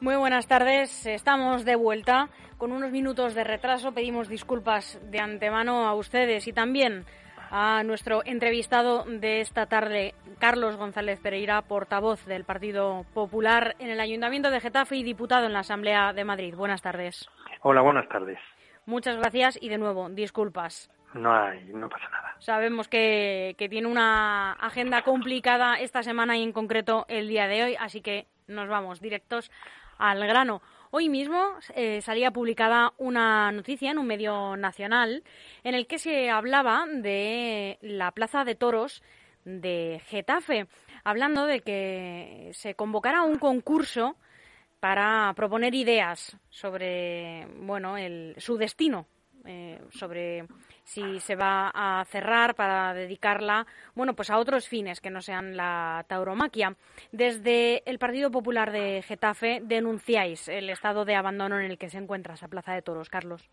Muy 0.00 0.14
buenas 0.14 0.46
tardes. 0.46 1.06
Estamos 1.06 1.64
de 1.64 1.74
vuelta 1.74 2.28
con 2.56 2.70
unos 2.70 2.92
minutos 2.92 3.34
de 3.34 3.42
retraso. 3.42 3.90
Pedimos 3.92 4.28
disculpas 4.28 5.00
de 5.10 5.18
antemano 5.18 5.88
a 5.88 5.94
ustedes 5.94 6.46
y 6.46 6.52
también 6.52 7.04
a 7.50 7.82
nuestro 7.82 8.22
entrevistado 8.24 9.04
de 9.04 9.40
esta 9.40 9.66
tarde, 9.66 10.14
Carlos 10.38 10.76
González 10.76 11.18
Pereira, 11.18 11.62
portavoz 11.62 12.24
del 12.26 12.44
Partido 12.44 13.06
Popular 13.12 13.74
en 13.80 13.90
el 13.90 13.98
Ayuntamiento 13.98 14.50
de 14.50 14.60
Getafe 14.60 14.94
y 14.96 15.02
diputado 15.02 15.46
en 15.46 15.52
la 15.52 15.60
Asamblea 15.60 16.12
de 16.12 16.24
Madrid. 16.24 16.54
Buenas 16.54 16.80
tardes. 16.80 17.28
Hola, 17.62 17.80
buenas 17.80 18.08
tardes. 18.08 18.38
Muchas 18.86 19.16
gracias 19.16 19.58
y 19.60 19.68
de 19.68 19.78
nuevo, 19.78 20.08
disculpas. 20.10 20.92
No 21.14 21.34
hay, 21.34 21.64
no 21.72 21.88
pasa 21.88 22.08
nada. 22.10 22.36
Sabemos 22.38 22.86
que, 22.86 23.56
que 23.58 23.68
tiene 23.68 23.88
una 23.88 24.52
agenda 24.52 25.02
complicada 25.02 25.74
esta 25.74 26.04
semana 26.04 26.36
y 26.36 26.44
en 26.44 26.52
concreto 26.52 27.04
el 27.08 27.26
día 27.26 27.48
de 27.48 27.64
hoy, 27.64 27.76
así 27.80 28.00
que 28.00 28.28
nos 28.46 28.68
vamos 28.68 29.00
directos 29.00 29.50
al 29.98 30.26
grano. 30.26 30.62
Hoy 30.90 31.10
mismo 31.10 31.54
eh, 31.74 32.00
salía 32.00 32.30
publicada 32.30 32.94
una 32.96 33.52
noticia 33.52 33.90
en 33.90 33.98
un 33.98 34.06
medio 34.06 34.56
nacional 34.56 35.22
en 35.62 35.74
el 35.74 35.86
que 35.86 35.98
se 35.98 36.30
hablaba 36.30 36.86
de 36.88 37.78
la 37.82 38.12
Plaza 38.12 38.44
de 38.44 38.54
Toros 38.54 39.02
de 39.44 40.00
Getafe, 40.06 40.66
hablando 41.04 41.46
de 41.46 41.60
que 41.60 42.50
se 42.54 42.74
convocara 42.74 43.22
un 43.22 43.38
concurso 43.38 44.16
para 44.80 45.32
proponer 45.34 45.74
ideas 45.74 46.36
sobre 46.48 47.46
bueno 47.60 47.96
el, 47.96 48.34
su 48.38 48.56
destino, 48.56 49.06
eh, 49.48 49.80
sobre 49.88 50.44
si 50.84 51.20
se 51.20 51.34
va 51.34 51.70
a 51.74 52.04
cerrar 52.04 52.54
para 52.54 52.92
dedicarla, 52.92 53.66
bueno, 53.94 54.14
pues 54.14 54.28
a 54.28 54.36
otros 54.36 54.68
fines 54.68 55.00
que 55.00 55.10
no 55.10 55.22
sean 55.22 55.56
la 55.56 56.04
tauromaquia. 56.06 56.76
Desde 57.12 57.82
el 57.90 57.98
Partido 57.98 58.30
Popular 58.30 58.70
de 58.72 59.02
Getafe 59.02 59.60
denunciáis 59.62 60.48
el 60.48 60.68
estado 60.68 61.06
de 61.06 61.14
abandono 61.14 61.58
en 61.58 61.64
el 61.64 61.78
que 61.78 61.88
se 61.88 61.96
encuentra 61.96 62.34
esa 62.34 62.48
Plaza 62.48 62.74
de 62.74 62.82
Toros, 62.82 63.08
Carlos. 63.08 63.48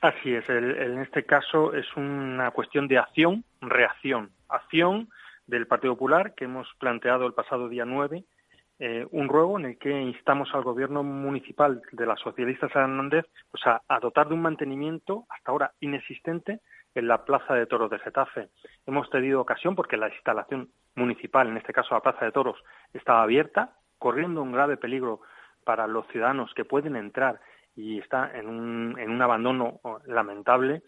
Así 0.00 0.32
es, 0.32 0.48
en 0.48 1.00
este 1.00 1.24
caso 1.24 1.74
es 1.74 1.86
una 1.96 2.52
cuestión 2.52 2.86
de 2.86 2.98
acción, 2.98 3.44
reacción. 3.60 4.30
Acción 4.48 5.08
del 5.48 5.66
Partido 5.66 5.94
Popular 5.94 6.34
que 6.36 6.44
hemos 6.44 6.68
planteado 6.78 7.26
el 7.26 7.34
pasado 7.34 7.68
día 7.68 7.84
9 7.84 8.24
eh, 8.82 9.06
un 9.10 9.28
ruego 9.28 9.58
en 9.58 9.66
el 9.66 9.78
que 9.78 9.90
instamos 9.90 10.48
al 10.54 10.62
gobierno 10.62 11.02
municipal 11.02 11.82
de 11.92 12.06
la 12.06 12.16
socialista 12.16 12.66
San 12.70 12.84
Hernández 12.84 13.26
a, 13.66 14.00
dotar 14.00 14.28
de 14.28 14.32
un 14.32 14.40
mantenimiento 14.40 15.26
hasta 15.28 15.52
ahora 15.52 15.72
inexistente 15.80 16.60
en 16.94 17.06
la 17.06 17.26
Plaza 17.26 17.52
de 17.52 17.66
Toros 17.66 17.90
de 17.90 17.98
Getafe. 17.98 18.48
Hemos 18.86 19.10
tenido 19.10 19.38
ocasión 19.38 19.76
porque 19.76 19.98
la 19.98 20.08
instalación 20.08 20.70
municipal, 20.94 21.48
en 21.48 21.58
este 21.58 21.74
caso 21.74 21.94
la 21.94 22.00
Plaza 22.00 22.24
de 22.24 22.32
Toros, 22.32 22.56
estaba 22.94 23.22
abierta, 23.22 23.76
corriendo 23.98 24.40
un 24.40 24.52
grave 24.52 24.78
peligro 24.78 25.20
para 25.62 25.86
los 25.86 26.06
ciudadanos 26.08 26.50
que 26.54 26.64
pueden 26.64 26.96
entrar 26.96 27.38
y 27.76 27.98
está 27.98 28.32
en 28.34 28.48
un, 28.48 28.98
en 28.98 29.10
un 29.10 29.20
abandono 29.20 29.80
lamentable, 30.06 30.84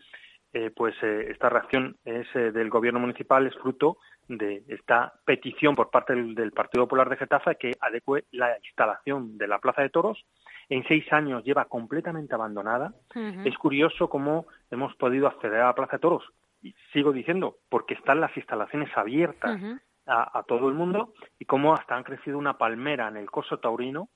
eh, 0.55 0.71
pues 0.75 0.95
eh, 1.03 1.27
esta 1.31 1.51
reacción 1.51 1.99
es, 2.07 2.27
del 2.33 2.71
gobierno 2.71 3.01
municipal 3.01 3.47
es 3.47 3.55
fruto 3.57 3.99
de 4.29 4.63
esta 4.69 5.13
petición 5.25 5.75
por 5.75 5.91
parte 5.91 6.15
del, 6.15 6.35
del, 6.35 6.53
Partido 6.53 6.85
Popular 6.85 7.09
de 7.09 7.17
Getafe 7.17 7.57
que 7.57 7.73
adecue 7.81 8.25
la 8.31 8.57
instalación 8.65 9.37
de 9.37 9.49
la 9.49 9.59
Plaza 9.59 9.83
de 9.83 9.91
Toros 9.91 10.25
en 10.69 10.85
seis 10.85 11.11
años 11.13 11.45
lleva 11.45 11.67
completamente 11.67 12.35
abandonada. 12.35 12.95
Uh 13.15 13.19
-huh. 13.19 13.49
Es 13.49 13.57
curioso 13.59 14.09
cómo 14.09 14.47
hemos 14.71 14.95
podido 14.97 15.27
acceder 15.27 15.61
a 15.61 15.67
la 15.67 15.75
Plaza 15.75 15.97
de 15.97 16.01
Toros. 16.01 16.25
Y 16.63 16.75
sigo 16.93 17.13
diciendo, 17.13 17.57
porque 17.69 17.95
están 17.95 18.21
las 18.21 18.35
instalaciones 18.37 18.91
abiertas 18.97 19.61
uh 19.61 19.65
-huh. 19.65 19.81
a, 20.07 20.39
a, 20.39 20.43
todo 20.45 20.69
el 20.69 20.75
mundo 20.75 21.13
y 21.39 21.45
cómo 21.45 21.75
hasta 21.75 21.97
han 21.97 22.05
crecido 22.05 22.39
una 22.39 22.57
palmera 22.57 23.09
en 23.09 23.17
el 23.17 23.31
coso 23.31 23.59
taurino 23.59 24.09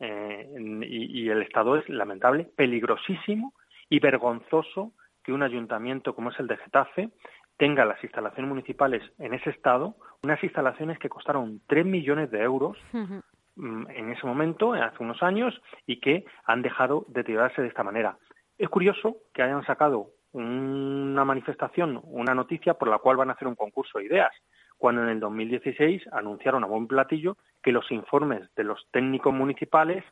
eh, 0.00 0.48
y, 0.82 1.22
y 1.22 1.28
el 1.28 1.42
estado 1.42 1.76
es 1.76 1.88
lamentable, 1.88 2.48
peligrosísimo 2.56 3.52
y 3.88 4.00
vergonzoso 4.00 4.92
que 5.22 5.32
un 5.32 5.42
ayuntamiento 5.42 6.14
como 6.14 6.30
es 6.30 6.40
el 6.40 6.46
de 6.46 6.56
Getafe 6.56 7.10
tenga 7.60 7.84
las 7.84 8.02
instalaciones 8.02 8.48
municipales 8.48 9.02
en 9.18 9.34
ese 9.34 9.50
estado, 9.50 9.94
unas 10.22 10.42
instalaciones 10.42 10.98
que 10.98 11.10
costaron 11.10 11.60
tres 11.66 11.84
millones 11.84 12.30
de 12.30 12.40
euros, 12.40 12.78
uh 12.94 12.98
-huh 12.98 13.22
en 13.56 14.10
ese 14.10 14.26
momento, 14.26 14.72
hace 14.72 15.02
unos 15.02 15.22
años, 15.22 15.60
y 15.86 16.00
que 16.00 16.24
han 16.44 16.62
dejado 16.62 17.04
deteriorarse 17.08 17.60
de 17.60 17.68
esta 17.68 17.82
manera. 17.82 18.16
Es 18.56 18.70
curioso 18.70 19.16
que 19.34 19.42
hayan 19.42 19.64
sacado 19.66 20.06
una 20.32 21.24
manifestación, 21.24 22.00
una 22.04 22.34
noticia 22.34 22.74
por 22.74 22.88
la 22.88 22.98
cual 22.98 23.18
van 23.18 23.28
a 23.28 23.34
hacer 23.34 23.48
un 23.48 23.56
concurso 23.56 23.98
de 23.98 24.06
ideas, 24.06 24.32
cuando 24.78 25.02
en 25.02 25.10
el 25.10 25.20
2016 25.20 26.02
anunciaron 26.12 26.64
a 26.64 26.68
buen 26.68 26.86
platillo 26.86 27.36
que 27.62 27.72
los 27.72 27.90
informes 27.90 28.42
de 28.54 28.64
los 28.64 28.86
técnicos 28.92 29.34
municipales 29.34 30.04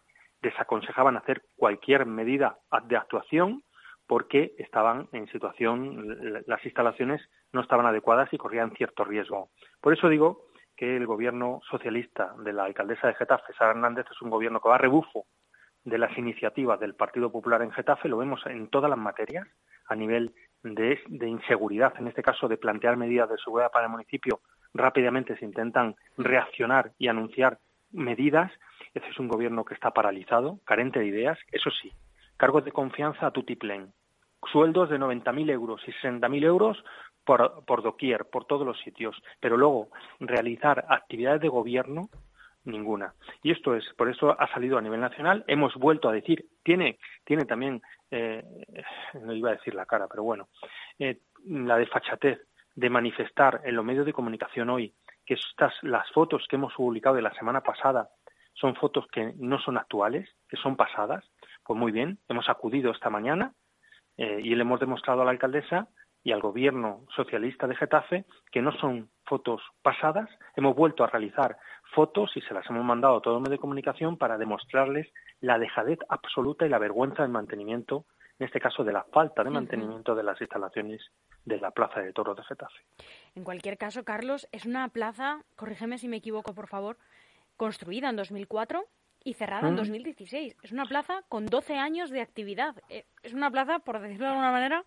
desaconsejaban 0.43 1.17
hacer 1.17 1.43
cualquier 1.57 2.05
medida 2.05 2.59
de 2.85 2.97
actuación 2.97 3.63
porque 4.07 4.55
estaban 4.59 5.09
en 5.13 5.29
situación, 5.29 6.43
las 6.47 6.65
instalaciones 6.65 7.21
no 7.53 7.61
estaban 7.61 7.87
adecuadas 7.87 8.33
y 8.33 8.39
corrían 8.39 8.73
cierto 8.73 9.05
riesgo. 9.05 9.51
Por 9.81 9.93
eso 9.93 10.09
digo 10.09 10.47
que 10.77 10.97
el 10.97 11.07
gobierno 11.07 11.61
socialista 11.69 12.35
de 12.39 12.53
la 12.53 12.65
alcaldesa 12.65 13.09
de 13.09 13.15
Getafe, 13.15 13.53
Sara 13.55 13.71
Hernández, 13.71 14.07
es 14.11 14.23
un 14.23 14.31
gobierno 14.31 14.61
que 14.61 14.69
va 14.69 14.77
a 14.77 14.79
rebufo 14.79 15.27
de 15.85 15.99
las 15.99 16.17
iniciativas 16.17 16.79
del 16.79 16.95
Partido 16.95 17.33
Popular 17.33 17.63
en 17.63 17.73
Getafe, 17.73 18.09
lo 18.09 18.19
vemos 18.19 18.45
en 18.47 18.69
todas 18.69 18.91
las 18.91 18.99
materias, 18.99 19.47
a 19.89 19.95
nivel 19.95 20.35
de, 20.63 20.99
inseguridad, 21.27 21.95
en 21.99 22.09
este 22.09 22.23
caso 22.23 22.49
de 22.49 22.59
plantear 22.59 22.97
medidas 22.97 23.29
de 23.29 23.39
seguridad 23.39 23.71
para 23.71 23.87
el 23.87 23.93
municipio, 23.93 24.41
rápidamente 24.75 25.37
se 25.39 25.45
intentan 25.45 25.97
reaccionar 26.17 26.93
y 26.99 27.09
anunciar 27.09 27.59
medidas. 27.91 28.53
Ese 28.95 29.09
es 29.09 29.19
un 29.19 29.29
gobierno 29.29 29.65
que 29.65 29.75
está 29.75 29.91
paralizado, 29.91 30.59
carente 30.65 30.99
de 31.01 31.07
ideas, 31.07 31.39
eso 31.53 31.71
sí, 31.71 31.93
cargos 32.37 32.65
de 32.65 32.73
confianza 32.73 33.27
a 33.27 33.31
tutiplén, 33.31 33.93
sueldos 34.53 34.91
de 34.91 34.99
90.000 34.99 35.51
euros 35.51 35.83
y 35.87 35.93
60.000 35.93 36.45
euros 36.45 36.85
por, 37.29 37.63
por 37.67 37.83
doquier, 37.83 38.25
por 38.25 38.47
todos 38.47 38.67
los 38.67 38.81
sitios, 38.81 39.15
pero 39.39 39.59
luego 39.59 39.91
realizar 40.19 40.87
actividades 40.89 41.43
de 41.43 41.49
gobierno 41.49 42.09
ninguna. 42.65 43.13
Y 43.43 43.51
esto 43.51 43.75
es, 43.75 43.85
por 43.99 44.09
eso 44.09 44.35
ha 44.41 44.51
salido 44.55 44.79
a 44.79 44.81
nivel 44.81 44.99
nacional. 44.99 45.45
Hemos 45.47 45.75
vuelto 45.75 46.09
a 46.09 46.13
decir, 46.15 46.47
tiene, 46.63 46.99
tiene 47.27 47.45
también, 47.45 47.83
eh, 48.11 48.43
no 49.21 49.35
iba 49.35 49.51
a 49.51 49.57
decir 49.57 49.75
la 49.75 49.85
cara, 49.85 50.09
pero 50.09 50.23
bueno, 50.23 50.49
eh, 50.99 51.19
la 51.45 51.77
desfachatez 51.77 52.41
de 52.75 52.89
manifestar 52.89 53.61
en 53.63 53.77
los 53.77 53.85
medios 53.85 54.07
de 54.07 54.15
comunicación 54.15 54.71
hoy 54.71 54.95
que 55.27 55.35
estas, 55.35 55.75
las 55.83 56.11
fotos 56.13 56.47
que 56.49 56.57
hemos 56.57 56.73
publicado 56.73 57.17
de 57.17 57.23
la 57.23 57.35
semana 57.35 57.61
pasada 57.61 58.09
son 58.55 58.75
fotos 58.75 59.07
que 59.13 59.35
no 59.37 59.59
son 59.59 59.77
actuales, 59.77 60.31
que 60.49 60.57
son 60.57 60.77
pasadas. 60.77 61.31
Pues 61.63 61.79
muy 61.79 61.93
bien, 61.93 62.21
hemos 62.27 62.49
acudido 62.49 62.91
esta 62.91 63.11
mañana 63.11 63.53
eh, 64.17 64.41
y 64.43 64.55
le 64.55 64.63
hemos 64.63 64.81
demostrado 64.81 65.21
a 65.21 65.27
la 65.27 65.33
alcaldesa 65.33 65.89
y 66.29 66.33
al 66.33 66.43
gobierno 66.43 67.07
socialista 67.17 67.67
de 67.67 67.75
Getafe 67.75 68.27
que 68.53 68.61
no 68.61 68.71
son 68.73 69.09
fotos 69.25 69.63
pasadas. 69.81 70.29
Hemos 70.57 70.77
vuelto 70.77 71.03
a 71.03 71.07
realizar 71.07 71.57
fotos 71.95 72.37
y 72.37 72.43
se 72.43 72.53
las 72.53 72.69
hemos 72.69 72.85
mandado 72.85 73.17
a 73.17 73.21
todo 73.23 73.37
el 73.37 73.41
medio 73.41 73.53
de 73.53 73.61
comunicación 73.61 74.19
para 74.19 74.37
demostrarles 74.37 75.09
la 75.41 75.59
dejadez 75.59 75.99
absoluta 76.11 76.67
y 76.67 76.69
la 76.69 76.79
vergüenza 76.79 77.23
del 77.23 77.33
mantenimiento, 77.33 78.05
en 78.39 78.45
este 78.45 78.61
caso 78.61 78.85
de 78.85 78.93
la 78.93 79.05
falta 79.05 79.43
de 79.43 79.49
mantenimiento 79.49 80.15
de 80.15 80.23
las 80.23 80.39
instalaciones 80.39 81.01
de 81.47 81.57
la 81.57 81.71
Plaza 81.71 82.01
de 82.01 82.13
Toros 82.13 82.37
de 82.37 82.45
Getafe. 82.45 82.79
En 83.35 83.43
cualquier 83.43 83.79
caso, 83.79 84.05
Carlos, 84.05 84.47
es 84.53 84.67
una 84.67 84.87
plaza, 84.91 85.43
corrígeme 85.57 85.97
si 85.97 86.09
me 86.09 86.19
equivoco, 86.19 86.55
por 86.55 86.69
favor, 86.69 86.99
construida 87.57 88.11
en 88.11 88.17
2004 88.17 88.85
y 89.25 89.33
cerrada 89.33 89.67
en 89.67 89.77
2016. 89.77 90.57
Es 90.63 90.73
una 90.73 90.85
plaza 90.85 91.23
con 91.31 91.47
12 91.47 91.79
años 91.79 92.11
de 92.11 92.21
actividad. 92.21 92.77
Eh, 92.91 93.07
Es 93.23 93.33
una 93.33 93.51
plaza, 93.51 93.79
por 93.79 93.99
decirlo 93.99 94.27
de 94.27 94.33
alguna 94.33 94.53
manera, 94.53 94.85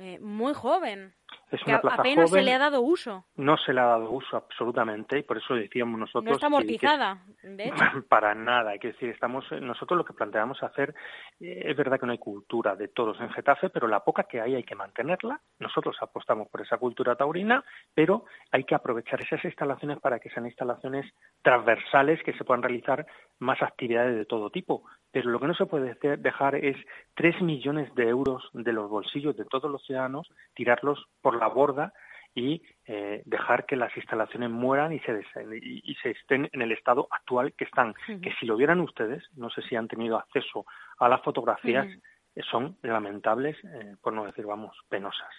eh, 0.00 0.18
muy 0.20 0.54
joven. 0.54 1.14
Es 1.50 1.62
que 1.64 1.70
una 1.70 1.80
plaza 1.80 2.00
apenas 2.00 2.30
joven, 2.30 2.42
se 2.42 2.50
le 2.50 2.54
ha 2.54 2.58
dado 2.58 2.80
uso. 2.80 3.24
No 3.36 3.56
se 3.56 3.72
le 3.72 3.80
ha 3.80 3.86
dado 3.86 4.10
uso 4.10 4.36
absolutamente 4.36 5.18
y 5.18 5.22
por 5.22 5.38
eso 5.38 5.54
decíamos 5.54 5.98
nosotros. 5.98 6.24
No 6.24 6.32
está 6.32 6.46
amortizada, 6.46 7.18
que, 7.40 7.48
de 7.48 7.64
hecho. 7.64 7.74
Para 8.08 8.34
nada, 8.34 8.70
hay 8.70 8.78
que 8.78 8.88
decir, 8.88 9.08
estamos 9.10 9.44
nosotros 9.60 9.98
lo 9.98 10.04
que 10.04 10.12
planteamos 10.12 10.62
hacer 10.62 10.94
eh, 11.40 11.62
es 11.64 11.76
verdad 11.76 11.98
que 11.98 12.06
no 12.06 12.12
hay 12.12 12.18
cultura 12.18 12.76
de 12.76 12.88
todos 12.88 13.20
en 13.20 13.30
Getafe, 13.30 13.70
pero 13.70 13.88
la 13.88 14.04
poca 14.04 14.24
que 14.24 14.40
hay 14.40 14.54
hay 14.54 14.64
que 14.64 14.74
mantenerla. 14.74 15.40
Nosotros 15.58 15.96
apostamos 16.00 16.48
por 16.48 16.60
esa 16.60 16.78
cultura 16.78 17.16
taurina, 17.16 17.64
pero 17.94 18.24
hay 18.50 18.64
que 18.64 18.74
aprovechar 18.74 19.20
esas 19.20 19.44
instalaciones 19.44 19.98
para 20.00 20.18
que 20.18 20.30
sean 20.30 20.46
instalaciones 20.46 21.12
transversales 21.42 22.22
que 22.22 22.32
se 22.34 22.44
puedan 22.44 22.62
realizar 22.62 23.06
más 23.38 23.60
actividades 23.62 24.16
de 24.16 24.26
todo 24.26 24.50
tipo. 24.50 24.84
Pero 25.12 25.30
lo 25.30 25.40
que 25.40 25.48
no 25.48 25.54
se 25.54 25.66
puede 25.66 25.96
dejar 26.18 26.54
es 26.54 26.76
tres 27.14 27.40
millones 27.42 27.92
de 27.94 28.08
euros 28.08 28.48
de 28.52 28.72
los 28.72 28.88
bolsillos 28.88 29.36
de 29.36 29.44
todos 29.44 29.70
los 29.70 29.84
ciudadanos, 29.84 30.30
tirarlos 30.54 31.08
por 31.20 31.36
la 31.38 31.48
borda 31.48 31.92
y 32.34 32.62
eh, 32.86 33.22
dejar 33.24 33.66
que 33.66 33.76
las 33.76 33.94
instalaciones 33.96 34.50
mueran 34.50 34.92
y 34.92 35.00
se, 35.00 35.20
y, 35.62 35.90
y 35.90 35.94
se 35.96 36.10
estén 36.10 36.48
en 36.52 36.62
el 36.62 36.72
estado 36.72 37.08
actual 37.10 37.52
que 37.54 37.64
están. 37.64 37.88
Uh 37.90 38.12
-huh. 38.12 38.20
Que 38.20 38.32
si 38.38 38.46
lo 38.46 38.56
vieran 38.56 38.80
ustedes, 38.80 39.22
no 39.36 39.50
sé 39.50 39.62
si 39.62 39.76
han 39.76 39.88
tenido 39.88 40.16
acceso 40.16 40.64
a 40.98 41.08
las 41.08 41.22
fotografías, 41.22 41.86
uh 41.86 41.90
-huh. 41.90 42.44
son 42.50 42.76
lamentables, 42.82 43.56
eh, 43.64 43.96
por 44.00 44.12
no 44.12 44.24
decir, 44.24 44.46
vamos, 44.46 44.76
penosas. 44.88 45.34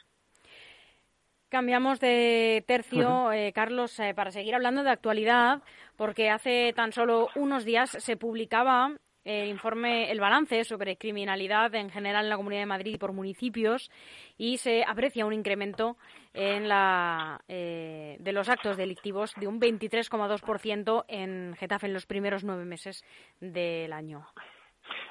Cambiamos 1.49 1.99
de 1.99 2.63
tercio, 2.65 3.33
eh, 3.33 3.51
Carlos, 3.51 3.99
eh, 3.99 4.13
para 4.13 4.31
seguir 4.31 4.55
hablando 4.55 4.83
de 4.83 4.89
actualidad, 4.89 5.61
porque 5.97 6.29
hace 6.29 6.71
tan 6.73 6.93
solo 6.93 7.27
unos 7.35 7.65
días 7.65 7.89
se 7.89 8.15
publicaba 8.15 8.95
el 9.23 9.49
informe, 9.49 10.11
el 10.11 10.19
balance 10.19 10.63
sobre 10.63 10.97
criminalidad 10.97 11.73
en 11.75 11.89
general 11.89 12.25
en 12.25 12.29
la 12.29 12.37
Comunidad 12.37 12.61
de 12.61 12.67
Madrid 12.67 12.93
y 12.95 12.97
por 12.97 13.13
municipios 13.13 13.91
y 14.37 14.57
se 14.57 14.83
aprecia 14.83 15.25
un 15.25 15.33
incremento 15.33 15.97
en 16.33 16.67
la, 16.67 17.41
eh, 17.47 18.17
de 18.19 18.31
los 18.33 18.49
actos 18.49 18.77
delictivos 18.77 19.33
de 19.35 19.47
un 19.47 19.59
23,2% 19.59 21.05
en 21.07 21.55
Getafe 21.57 21.87
en 21.87 21.93
los 21.93 22.05
primeros 22.05 22.43
nueve 22.43 22.65
meses 22.65 23.03
del 23.39 23.93
año. 23.93 24.25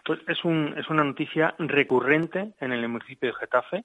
Pues 0.04 0.20
es, 0.28 0.44
un, 0.44 0.74
es 0.78 0.88
una 0.88 1.04
noticia 1.04 1.54
recurrente 1.58 2.52
en 2.60 2.72
el 2.72 2.88
municipio 2.88 3.28
de 3.28 3.34
Getafe. 3.36 3.84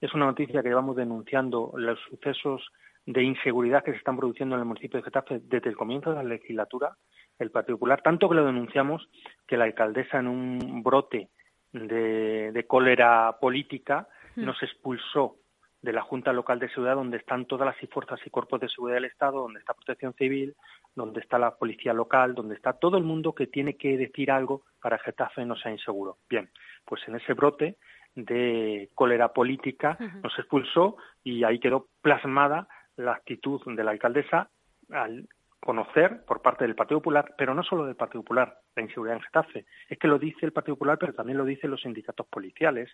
Es 0.00 0.12
una 0.14 0.26
noticia 0.26 0.62
que 0.62 0.68
llevamos 0.68 0.96
denunciando 0.96 1.72
los 1.76 1.98
sucesos 2.08 2.62
de 3.06 3.22
inseguridad 3.22 3.84
que 3.84 3.92
se 3.92 3.98
están 3.98 4.16
produciendo 4.16 4.56
en 4.56 4.60
el 4.60 4.66
municipio 4.66 4.98
de 4.98 5.04
Getafe 5.04 5.40
desde 5.44 5.68
el 5.68 5.76
comienzo 5.76 6.10
de 6.10 6.16
la 6.16 6.24
legislatura 6.24 6.96
el 7.38 7.50
Partido 7.50 7.76
Popular, 7.76 8.02
tanto 8.02 8.28
que 8.28 8.34
lo 8.34 8.46
denunciamos 8.46 9.08
que 9.46 9.56
la 9.56 9.64
alcaldesa 9.64 10.18
en 10.18 10.26
un 10.26 10.82
brote 10.82 11.28
de, 11.72 12.64
cólera 12.66 13.36
política 13.40 14.08
hmm. 14.34 14.44
nos 14.44 14.62
expulsó 14.62 15.36
de 15.82 15.92
la 15.92 16.02
Junta 16.02 16.32
Local 16.32 16.58
de 16.58 16.68
Seguridad, 16.70 16.96
donde 16.96 17.18
están 17.18 17.44
todas 17.44 17.66
las 17.66 17.90
fuerzas 17.90 18.18
y 18.24 18.30
cuerpos 18.30 18.60
de 18.60 18.68
seguridad 18.68 18.96
del 18.96 19.04
Estado, 19.04 19.42
donde 19.42 19.60
está 19.60 19.74
Protección 19.74 20.14
Civil, 20.14 20.56
donde 20.96 21.20
está 21.20 21.38
la 21.38 21.54
Policía 21.54 21.92
Local, 21.92 22.34
donde 22.34 22.56
está 22.56 22.72
todo 22.72 22.96
el 22.96 23.04
mundo 23.04 23.34
que 23.34 23.46
tiene 23.46 23.76
que 23.76 23.96
decir 23.96 24.30
algo 24.30 24.62
para 24.80 24.96
que 24.98 25.04
Getafe 25.04 25.44
no 25.44 25.54
sea 25.56 25.70
inseguro. 25.70 26.16
Bien, 26.28 26.48
pues 26.84 27.02
en 27.06 27.16
ese 27.16 27.34
brote 27.34 27.76
de 28.16 28.90
cólera 28.94 29.32
política 29.32 29.98
nos 30.22 30.36
expulsó 30.38 30.96
y 31.22 31.44
ahí 31.44 31.60
quedó 31.60 31.86
plasmada 32.00 32.66
la 32.96 33.12
actitud 33.12 33.60
de 33.64 33.84
la 33.84 33.90
alcaldesa 33.92 34.50
al 34.90 35.28
conocer 35.60 36.24
por 36.24 36.42
parte 36.42 36.64
del 36.64 36.76
Partido 36.76 37.00
Popular, 37.00 37.34
pero 37.36 37.52
no 37.52 37.62
solo 37.62 37.84
del 37.86 37.96
Partido 37.96 38.22
Popular, 38.22 38.60
la 38.76 38.82
inseguridad 38.82 39.16
en 39.16 39.22
Getafe. 39.22 39.66
Es 39.88 39.98
que 39.98 40.06
lo 40.06 40.18
dice 40.18 40.46
el 40.46 40.52
Partido 40.52 40.76
Popular, 40.76 40.96
pero 40.98 41.12
también 41.12 41.38
lo 41.38 41.44
dicen 41.44 41.70
los 41.70 41.82
sindicatos 41.82 42.26
policiales, 42.28 42.90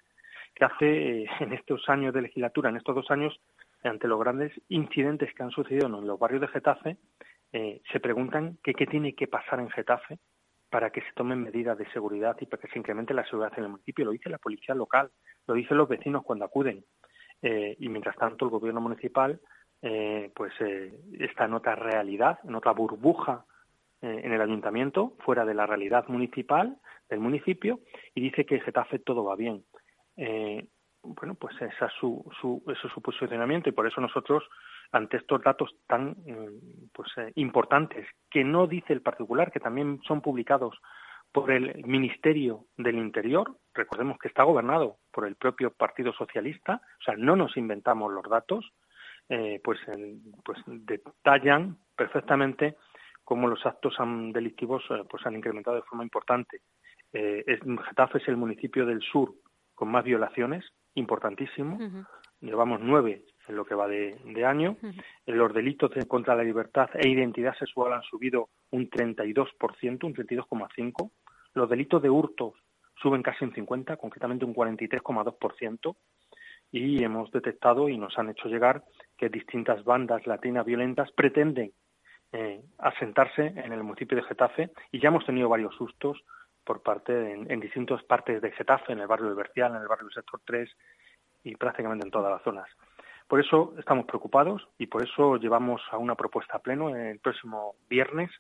que 0.54 0.64
hace 0.64 1.22
eh, 1.22 1.26
en 1.40 1.52
estos 1.52 1.87
años 1.88 2.14
de 2.14 2.22
legislatura, 2.22 2.70
en 2.70 2.76
estos 2.76 2.94
dos 2.94 3.10
años, 3.10 3.38
ante 3.84 4.08
los 4.08 4.19
grandes 4.19 4.52
incidentes 4.69 5.34
que 5.34 5.43
han 5.43 5.50
sucedido 5.50 5.87
en 5.87 6.06
los 6.06 6.19
barrios 6.19 6.40
de 6.40 6.49
Getafe, 6.49 6.96
eh, 7.52 7.82
se 7.93 8.00
preguntan 8.00 8.58
que 8.62 8.72
qué 8.72 8.87
tiene 8.87 9.14
que 9.14 9.26
pasar 9.26 9.60
en 9.60 9.69
Getafe 9.69 10.19
para 10.70 10.88
que 10.88 11.02
se 11.02 11.12
tomen 11.14 11.43
medidas 11.43 11.76
de 11.76 11.90
seguridad 11.93 12.34
y 12.40 12.46
para 12.46 12.62
que 12.62 12.69
se 12.69 12.78
incremente 12.78 13.12
la 13.12 13.26
seguridad 13.26 13.52
en 13.58 13.64
el 13.64 13.70
municipio. 13.70 14.06
Lo 14.06 14.12
dice 14.12 14.31
la 14.31 14.38
policía 14.38 14.75
local, 14.75 15.10
lo 15.46 15.52
dicen 15.52 15.76
los 15.76 15.88
vecinos 15.88 16.22
cuando 16.25 16.46
acuden. 16.46 16.82
Eh, 17.43 17.76
y 17.78 17.88
mientras 17.90 18.16
tanto, 18.16 18.46
el 18.46 18.50
gobierno 18.50 18.81
municipal 18.81 19.38
eh, 19.84 20.31
pues 20.37 20.52
eh, 20.61 20.96
está 21.19 21.46
en 21.46 21.55
otra 21.55 21.75
realidad, 21.75 22.38
en 22.44 22.55
otra 22.55 22.70
burbuja 22.70 23.44
eh, 24.00 24.20
en 24.23 24.32
el 24.32 24.40
ayuntamiento, 24.40 25.17
fuera 25.25 25.44
de 25.44 25.55
la 25.55 25.67
realidad 25.67 26.06
municipal 26.06 26.79
del 27.11 27.19
municipio, 27.19 27.81
y 28.14 28.20
dice 28.20 28.46
que 28.46 28.55
en 28.56 28.61
Getafe 28.61 29.00
todo 29.00 29.25
va 29.25 29.34
bien. 29.34 29.64
bueno, 31.02 31.34
pues 31.34 31.56
esa 31.61 31.87
es 31.87 31.93
su, 31.99 32.25
su, 32.40 32.62
ese 32.69 32.87
es 32.87 32.93
su 32.93 33.02
posicionamiento 33.02 33.69
y 33.69 33.73
por 33.73 33.88
eso 33.88 34.00
nosotros, 34.00 34.44
ante 34.93 35.17
estos 35.17 35.43
datos 35.43 35.75
tan 35.88 36.11
mm, 36.11 36.90
pues, 36.93 37.11
importantes, 37.35 38.06
que 38.31 38.44
no 38.44 38.69
dice 38.69 38.93
el 38.93 39.02
particular, 39.02 39.50
que 39.50 39.58
también 39.58 40.00
son 40.06 40.20
publicados 40.20 40.81
por 41.32 41.50
el 41.50 41.85
Ministerio 41.87 42.67
del 42.76 42.99
Interior, 42.99 43.56
recordemos 43.75 44.19
que 44.19 44.28
está 44.28 44.44
gobernado 44.44 44.99
por 45.11 45.26
el 45.26 45.35
propio 45.35 45.73
Partido 45.73 46.12
Socialista, 46.12 46.82
o 47.00 47.02
sea, 47.02 47.17
no 47.17 47.35
nos 47.35 47.56
inventamos 47.56 48.12
los 48.12 48.28
datos, 48.28 48.73
eh, 49.29 49.61
pues, 49.63 49.79
pues 50.45 50.59
detallan 50.67 51.79
perfectamente 51.97 52.77
cómo 53.25 53.49
los 53.49 53.65
actos 53.65 53.95
delictivos 54.33 54.83
eh, 54.91 55.05
pues 55.09 55.25
han 55.27 55.37
incrementado 55.37 55.77
de 55.77 55.83
forma 55.83 56.05
importante. 56.05 56.61
Eh, 57.13 57.45
Getafe 57.89 58.19
es 58.19 58.29
el 58.29 58.37
municipio 58.37 58.87
del 58.87 59.01
sur 59.01 59.35
con 59.75 59.89
más 59.91 60.05
violaciones, 60.05 60.65
importantísimo. 60.95 61.79
Llevamos 62.41 62.81
nueve 62.81 63.25
en 63.49 63.57
lo 63.57 63.65
que 63.65 63.75
va 63.75 63.89
de, 63.89 64.45
año. 64.45 64.77
Los 65.27 65.53
delitos 65.53 65.91
contra 66.09 66.35
la 66.35 66.43
libertad 66.43 66.91
e 66.95 67.09
identidad 67.09 67.57
sexual 67.57 67.93
han 67.93 68.03
subido 68.03 68.49
un 68.71 68.89
32%, 68.91 70.05
un 70.05 70.15
32,5%. 70.15 71.11
Los 71.55 71.69
delitos 71.69 72.03
de 72.03 72.11
hurto 72.11 72.55
suben 73.01 73.23
casi 73.23 73.45
un 73.45 73.53
50%, 73.53 73.97
concretamente 73.99 74.45
un 74.45 74.55
43,2% 74.55 75.97
y 76.73 77.05
hemos 77.05 77.31
detectado 77.31 77.89
y 77.89 77.99
nos 77.99 78.19
han 78.19 78.31
hecho 78.31 78.49
llegar 78.49 78.83
que 79.17 79.29
distintas 79.29 79.85
bandas 79.85 80.27
latinas 80.27 80.65
violentas 80.65 81.13
pretenden 81.13 81.73
eh, 82.33 82.63
asentarse 82.79 83.47
en 83.47 83.73
el 83.73 83.85
municipio 83.85 84.17
de 84.17 84.25
Getafe 84.25 84.71
y 84.91 84.99
ya 84.99 85.09
hemos 85.09 85.27
tenido 85.27 85.51
varios 85.51 85.75
sustos 85.77 86.25
por 86.65 86.83
parte 86.83 87.35
en, 87.35 87.61
distintas 87.61 88.03
partes 88.05 88.41
de 88.41 88.53
Getafe, 88.53 88.93
en 88.93 89.01
el 89.01 89.07
barrio 89.07 89.29
de 89.29 89.35
Bercial, 89.35 89.75
en 89.77 89.83
el 89.83 89.89
barrio 89.89 90.07
del 90.07 90.15
sector 90.15 90.41
3 90.45 90.71
y 91.45 91.57
prácticamente 91.57 92.07
en 92.07 92.11
todas 92.11 92.33
las 92.33 92.43
zonas. 92.43 92.69
Por 93.29 93.41
eso 93.41 93.75
estamos 93.79 94.07
preocupados 94.07 94.67
y 94.79 94.87
por 94.87 95.03
eso 95.03 95.37
llevamos 95.37 95.83
a 95.91 95.99
una 95.99 96.15
propuesta 96.15 96.57
a 96.57 96.61
pleno 96.61 96.97
el 96.97 97.19
próximo 97.19 97.75
viernes 97.89 98.31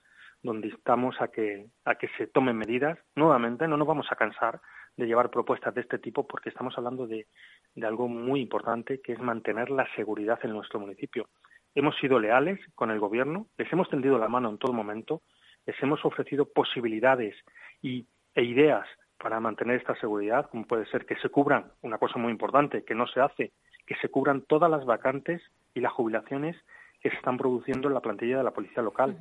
donde 0.42 0.68
estamos 0.68 1.20
a 1.20 1.28
que, 1.28 1.66
a 1.84 1.94
que 1.94 2.08
se 2.18 2.26
tomen 2.26 2.56
medidas. 2.56 2.98
Nuevamente, 3.14 3.68
no 3.68 3.76
nos 3.76 3.86
vamos 3.86 4.06
a 4.10 4.16
cansar 4.16 4.60
de 4.96 5.06
llevar 5.06 5.30
propuestas 5.30 5.74
de 5.74 5.82
este 5.82 5.98
tipo 5.98 6.26
porque 6.26 6.48
estamos 6.48 6.76
hablando 6.76 7.06
de, 7.06 7.26
de 7.74 7.86
algo 7.86 8.08
muy 8.08 8.40
importante 8.40 9.00
que 9.00 9.12
es 9.12 9.20
mantener 9.20 9.70
la 9.70 9.86
seguridad 9.94 10.38
en 10.42 10.52
nuestro 10.52 10.80
municipio. 10.80 11.28
Hemos 11.74 11.96
sido 11.96 12.18
leales 12.18 12.60
con 12.74 12.90
el 12.90 13.00
Gobierno, 13.00 13.46
les 13.56 13.72
hemos 13.72 13.88
tendido 13.88 14.18
la 14.18 14.28
mano 14.28 14.50
en 14.50 14.58
todo 14.58 14.72
momento, 14.72 15.22
les 15.64 15.80
hemos 15.82 16.04
ofrecido 16.04 16.44
posibilidades 16.52 17.34
y, 17.80 18.06
e 18.34 18.42
ideas 18.42 18.86
para 19.18 19.40
mantener 19.40 19.76
esta 19.76 19.94
seguridad, 19.96 20.50
como 20.50 20.66
puede 20.66 20.84
ser 20.86 21.06
que 21.06 21.16
se 21.16 21.28
cubran, 21.28 21.72
una 21.82 21.98
cosa 21.98 22.18
muy 22.18 22.32
importante 22.32 22.84
que 22.84 22.94
no 22.94 23.06
se 23.06 23.20
hace, 23.20 23.52
que 23.86 23.94
se 23.96 24.08
cubran 24.08 24.42
todas 24.42 24.70
las 24.70 24.84
vacantes 24.84 25.40
y 25.74 25.80
las 25.80 25.92
jubilaciones 25.92 26.56
que 27.00 27.10
se 27.10 27.16
están 27.16 27.38
produciendo 27.38 27.88
en 27.88 27.94
la 27.94 28.00
plantilla 28.00 28.38
de 28.38 28.44
la 28.44 28.52
policía 28.52 28.82
local. 28.82 29.16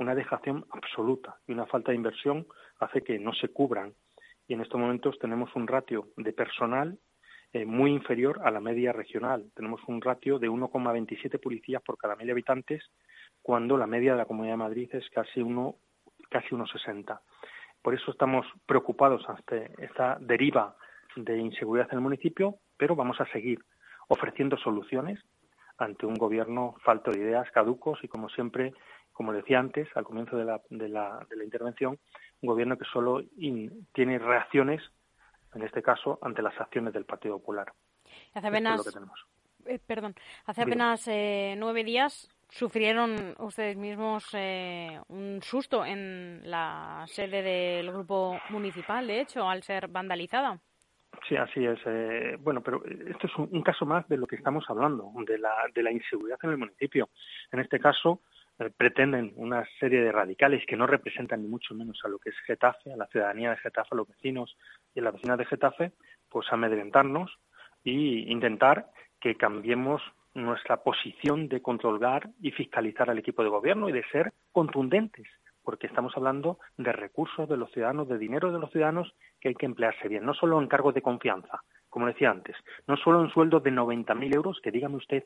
Una 0.00 0.14
dejación 0.14 0.64
absoluta 0.70 1.36
y 1.46 1.52
una 1.52 1.66
falta 1.66 1.92
de 1.92 1.96
inversión 1.96 2.46
hace 2.78 3.02
que 3.02 3.18
no 3.18 3.34
se 3.34 3.48
cubran 3.48 3.92
y 4.48 4.54
en 4.54 4.62
estos 4.62 4.80
momentos 4.80 5.18
tenemos 5.18 5.54
un 5.54 5.66
ratio 5.66 6.08
de 6.16 6.32
personal 6.32 6.98
eh, 7.52 7.66
muy 7.66 7.92
inferior 7.92 8.40
a 8.42 8.50
la 8.50 8.60
media 8.60 8.94
regional. 8.94 9.52
Tenemos 9.54 9.82
un 9.88 10.00
ratio 10.00 10.38
de 10.38 10.48
1,27 10.48 11.38
policías 11.38 11.82
por 11.82 11.98
cada 11.98 12.16
mil 12.16 12.30
habitantes, 12.30 12.82
cuando 13.42 13.76
la 13.76 13.86
media 13.86 14.12
de 14.12 14.16
la 14.16 14.24
Comunidad 14.24 14.54
de 14.54 14.64
Madrid 14.64 14.88
es 14.94 15.06
casi 15.10 15.42
uno 15.42 15.76
casi 16.30 16.48
1,60. 16.48 17.20
Por 17.82 17.92
eso 17.94 18.10
estamos 18.10 18.46
preocupados 18.64 19.28
ante 19.28 19.70
esta 19.84 20.16
deriva 20.18 20.76
de 21.14 21.36
inseguridad 21.36 21.88
en 21.90 21.98
el 21.98 22.02
municipio, 22.02 22.56
pero 22.78 22.96
vamos 22.96 23.20
a 23.20 23.30
seguir 23.32 23.58
ofreciendo 24.08 24.56
soluciones 24.56 25.20
ante 25.76 26.06
un 26.06 26.14
gobierno 26.14 26.76
falto 26.84 27.10
de 27.10 27.18
ideas, 27.18 27.50
caducos 27.50 27.98
y, 28.02 28.08
como 28.08 28.28
siempre, 28.28 28.72
como 29.20 29.34
decía 29.34 29.58
antes, 29.58 29.86
al 29.96 30.04
comienzo 30.04 30.38
de 30.38 30.46
la, 30.46 30.62
de 30.70 30.88
la, 30.88 31.26
de 31.28 31.36
la 31.36 31.44
intervención, 31.44 31.98
un 32.40 32.46
gobierno 32.46 32.78
que 32.78 32.86
solo 32.86 33.22
tiene 33.92 34.18
reacciones, 34.18 34.80
en 35.54 35.60
este 35.60 35.82
caso, 35.82 36.18
ante 36.22 36.40
las 36.40 36.58
acciones 36.58 36.94
del 36.94 37.04
Partido 37.04 37.38
Popular. 37.38 37.70
Hace 38.32 38.46
apenas, 38.46 38.80
eh, 39.66 39.78
perdón, 39.86 40.14
hace 40.46 40.62
apenas 40.62 41.06
eh, 41.06 41.54
nueve 41.58 41.84
días 41.84 42.30
sufrieron 42.48 43.34
ustedes 43.40 43.76
mismos 43.76 44.26
eh, 44.32 44.98
un 45.08 45.42
susto 45.42 45.84
en 45.84 46.40
la 46.44 47.04
sede 47.06 47.42
del 47.42 47.92
grupo 47.92 48.40
municipal, 48.48 49.06
de 49.06 49.20
hecho, 49.20 49.46
al 49.46 49.62
ser 49.62 49.88
vandalizada. 49.88 50.58
Sí, 51.28 51.36
así 51.36 51.66
es. 51.66 51.78
bueno, 52.40 52.62
pero 52.62 52.82
esto 52.86 53.26
es 53.26 53.36
un, 53.36 53.62
caso 53.62 53.84
más 53.84 54.08
de 54.08 54.16
lo 54.16 54.26
que 54.26 54.36
estamos 54.36 54.64
hablando, 54.70 55.12
de 55.26 55.36
la, 55.36 55.52
de 55.74 55.82
la 55.82 55.92
inseguridad 55.92 56.38
en 56.42 56.50
el 56.52 56.56
municipio. 56.56 57.10
En 57.52 57.60
este 57.60 57.78
caso, 57.78 58.22
pretenden 58.76 59.32
una 59.36 59.66
serie 59.78 60.02
de 60.02 60.12
radicales 60.12 60.64
que 60.66 60.76
no 60.76 60.86
representan 60.86 61.42
ni 61.42 61.48
mucho 61.48 61.74
menos 61.74 61.98
a 62.04 62.08
lo 62.08 62.18
que 62.18 62.30
es 62.30 62.36
Getafe, 62.46 62.92
a 62.92 62.96
la 62.96 63.06
ciudadanía 63.06 63.50
de 63.50 63.56
Getafe, 63.56 63.88
a 63.92 63.96
los 63.96 64.08
vecinos 64.08 64.56
y 64.94 65.00
a 65.00 65.04
la 65.04 65.12
vecina 65.12 65.36
de 65.36 65.46
Getafe, 65.46 65.92
pues 66.28 66.46
amedrentarnos 66.50 67.30
e 67.84 67.90
intentar 67.90 68.90
que 69.18 69.36
cambiemos 69.36 70.02
nuestra 70.34 70.82
posición 70.82 71.48
de 71.48 71.62
controlar 71.62 72.28
y 72.40 72.50
fiscalizar 72.50 73.10
al 73.10 73.18
equipo 73.18 73.42
de 73.42 73.48
gobierno 73.48 73.88
y 73.88 73.92
de 73.92 74.04
ser 74.12 74.32
contundentes, 74.52 75.26
porque 75.62 75.86
estamos 75.86 76.12
hablando 76.16 76.58
de 76.76 76.92
recursos 76.92 77.48
de 77.48 77.56
los 77.56 77.70
ciudadanos, 77.72 78.08
de 78.08 78.18
dinero 78.18 78.52
de 78.52 78.58
los 78.58 78.70
ciudadanos 78.70 79.12
que 79.40 79.48
hay 79.48 79.54
que 79.54 79.66
emplearse 79.66 80.08
bien, 80.08 80.24
no 80.24 80.34
solo 80.34 80.60
en 80.60 80.68
cargos 80.68 80.94
de 80.94 81.02
confianza, 81.02 81.62
como 81.88 82.06
decía 82.06 82.30
antes, 82.30 82.56
no 82.86 82.96
solo 82.96 83.22
en 83.22 83.30
sueldos 83.30 83.62
de 83.62 83.72
90.000 83.72 84.34
euros, 84.34 84.60
que 84.62 84.70
dígame 84.70 84.96
usted 84.96 85.24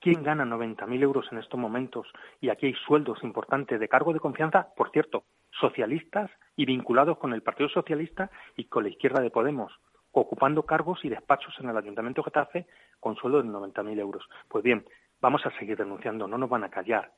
¿Quién 0.00 0.22
gana 0.22 0.44
90.000 0.44 1.02
euros 1.02 1.26
en 1.32 1.38
estos 1.38 1.58
momentos? 1.58 2.06
Y 2.42 2.50
aquí 2.50 2.66
hay 2.66 2.74
sueldos 2.74 3.22
importantes 3.22 3.80
de 3.80 3.88
cargo 3.88 4.12
de 4.12 4.20
confianza, 4.20 4.68
por 4.76 4.90
cierto, 4.90 5.24
socialistas 5.50 6.30
y 6.56 6.66
vinculados 6.66 7.16
con 7.16 7.32
el 7.32 7.40
Partido 7.40 7.70
Socialista 7.70 8.30
y 8.54 8.66
con 8.66 8.82
la 8.82 8.90
izquierda 8.90 9.22
de 9.22 9.30
Podemos, 9.30 9.72
ocupando 10.10 10.64
cargos 10.64 11.02
y 11.06 11.08
despachos 11.08 11.54
en 11.58 11.70
el 11.70 11.76
Ayuntamiento 11.78 12.20
de 12.20 12.24
Getafe 12.26 12.66
con 13.00 13.16
sueldos 13.16 13.44
de 13.44 13.50
90.000 13.50 13.98
euros. 13.98 14.28
Pues 14.46 14.62
bien, 14.62 14.84
vamos 15.22 15.46
a 15.46 15.58
seguir 15.58 15.78
denunciando, 15.78 16.28
no 16.28 16.36
nos 16.36 16.50
van 16.50 16.64
a 16.64 16.70
callar. 16.70 17.10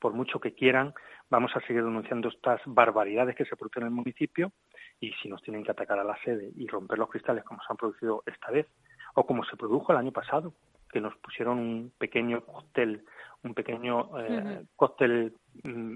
Por 0.00 0.12
mucho 0.12 0.40
que 0.40 0.52
quieran, 0.52 0.94
vamos 1.28 1.54
a 1.54 1.60
seguir 1.60 1.84
denunciando 1.84 2.28
estas 2.28 2.60
barbaridades 2.66 3.36
que 3.36 3.44
se 3.44 3.54
producen 3.54 3.84
en 3.84 3.90
el 3.90 3.94
municipio 3.94 4.50
y 4.98 5.12
si 5.22 5.28
nos 5.28 5.42
tienen 5.42 5.62
que 5.62 5.70
atacar 5.70 6.00
a 6.00 6.04
la 6.04 6.18
sede 6.24 6.50
y 6.56 6.66
romper 6.66 6.98
los 6.98 7.08
cristales 7.08 7.44
como 7.44 7.60
se 7.60 7.66
han 7.70 7.76
producido 7.76 8.24
esta 8.26 8.50
vez, 8.50 8.66
o 9.14 9.26
como 9.26 9.44
se 9.44 9.56
produjo 9.56 9.92
el 9.92 9.98
año 9.98 10.12
pasado, 10.12 10.52
que 10.92 11.00
nos 11.00 11.16
pusieron 11.16 11.58
un 11.58 11.92
pequeño 11.98 12.44
cóctel, 12.44 13.04
un 13.42 13.54
pequeño 13.54 14.10
eh, 14.18 14.62
cóctel 14.76 15.34
mm, 15.62 15.94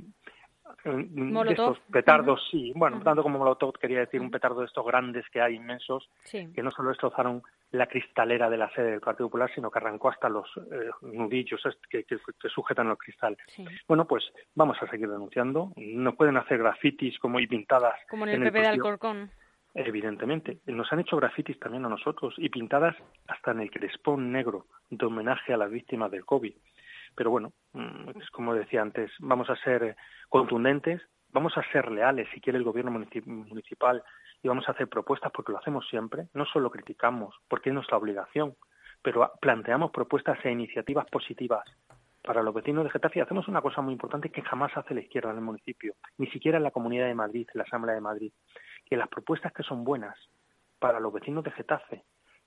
de 0.85 1.51
estos 1.51 1.79
petardos, 1.91 2.41
sí, 2.51 2.73
bueno, 2.75 3.01
tanto 3.03 3.23
como 3.23 3.39
Molotov 3.39 3.79
quería 3.79 4.01
decir 4.01 4.21
un 4.21 4.31
petardo 4.31 4.61
de 4.61 4.67
estos 4.67 4.85
grandes 4.85 5.25
que 5.31 5.41
hay 5.41 5.55
inmensos, 5.55 6.09
que 6.31 6.63
no 6.63 6.71
solo 6.71 6.91
destrozaron 6.91 7.43
la 7.71 7.87
cristalera 7.87 8.49
de 8.49 8.57
la 8.57 8.71
sede 8.71 8.93
del 8.93 9.01
Partido 9.01 9.29
Popular, 9.29 9.51
sino 9.55 9.71
que 9.71 9.79
arrancó 9.79 10.09
hasta 10.09 10.29
los 10.29 10.47
eh, 10.57 10.91
nudillos 11.03 11.61
que, 11.89 12.05
que, 12.05 12.19
sujetan 12.49 12.89
el 12.89 12.97
cristal. 12.97 13.37
Bueno, 13.89 14.07
pues 14.07 14.25
vamos 14.55 14.77
a 14.81 14.89
seguir 14.89 15.09
denunciando. 15.09 15.73
No 15.77 16.15
pueden 16.15 16.37
hacer 16.37 16.59
grafitis 16.59 17.19
como 17.19 17.41
y 17.41 17.47
pintadas. 17.47 17.95
Como 18.09 18.27
en 18.27 18.43
el 18.43 18.43
PP 18.45 18.61
de 18.61 18.69
Alcorcón. 18.69 19.31
Evidentemente. 19.75 20.61
Nos 20.67 20.93
han 20.93 21.01
hecho 21.01 21.17
grafitis 21.17 21.59
también 21.59 21.85
a 21.85 21.89
nosotros 21.89 22.35
y 22.39 22.49
pintadas 22.49 22.97
hasta 23.27 23.51
en 23.51 23.61
el 23.61 23.71
crespón 23.71 24.31
negro 24.31 24.67
de 24.89 25.05
homenaje 25.05 25.53
a 25.53 25.57
las 25.57 25.71
víctimas 25.71 26.13
del 26.13 26.25
COVID. 26.25 26.55
Pero 27.17 27.31
bueno, 27.31 27.53
mm, 27.73 28.11
es 28.21 28.31
como 28.31 28.55
decía 28.55 28.83
antes, 28.83 29.11
vamos 29.19 29.51
a 29.51 29.57
ser 29.57 29.97
contundentes, 30.29 31.03
vamos 31.33 31.57
a 31.57 31.63
ser 31.73 31.91
leales 31.91 32.29
si 32.33 32.41
quiere 32.41 32.59
el 32.59 32.65
gobierno 32.65 32.93
municipal 32.93 34.03
y 34.43 34.49
vamos 34.49 34.69
a 34.69 34.73
hacer 34.73 34.89
propuestas 34.89 35.33
porque 35.33 35.53
lo 35.53 35.59
hacemos 35.59 35.89
siempre. 35.89 36.29
No 36.35 36.47
solo 36.47 36.71
criticamos, 36.71 37.35
porque 37.49 37.71
es 37.71 37.75
nuestra 37.75 37.97
obligación, 37.97 38.55
pero 39.03 39.33
planteamos 39.41 39.91
propuestas 39.91 40.39
e 40.45 40.51
iniciativas 40.51 41.07
positivas 41.11 41.65
para 42.23 42.43
los 42.43 42.55
vecinos 42.55 42.85
de 42.85 42.91
Getafe. 42.91 43.21
Hacemos 43.21 43.49
una 43.49 43.61
cosa 43.61 43.83
muy 43.83 43.93
importante 43.93 44.31
que 44.31 44.43
jamás 44.43 44.75
hace 44.77 44.95
la 44.95 45.01
izquierda 45.01 45.31
en 45.31 45.37
el 45.37 45.43
municipio, 45.43 45.95
ni 46.17 46.27
siquiera 46.29 46.59
en 46.59 46.65
la 46.65 46.71
Comunidad 46.71 47.07
de 47.07 47.15
Madrid, 47.15 47.47
en 47.53 47.59
la 47.59 47.65
Asamblea 47.65 47.95
de 47.95 48.01
Madrid, 48.01 48.33
que 48.85 48.97
las 48.97 49.09
propuestas 49.09 49.53
que 49.53 49.63
son 49.63 49.85
buenas 49.85 50.17
para 50.79 51.01
los 51.01 51.13
vecinos 51.13 51.45
de 51.45 51.51
Getafe 51.53 52.05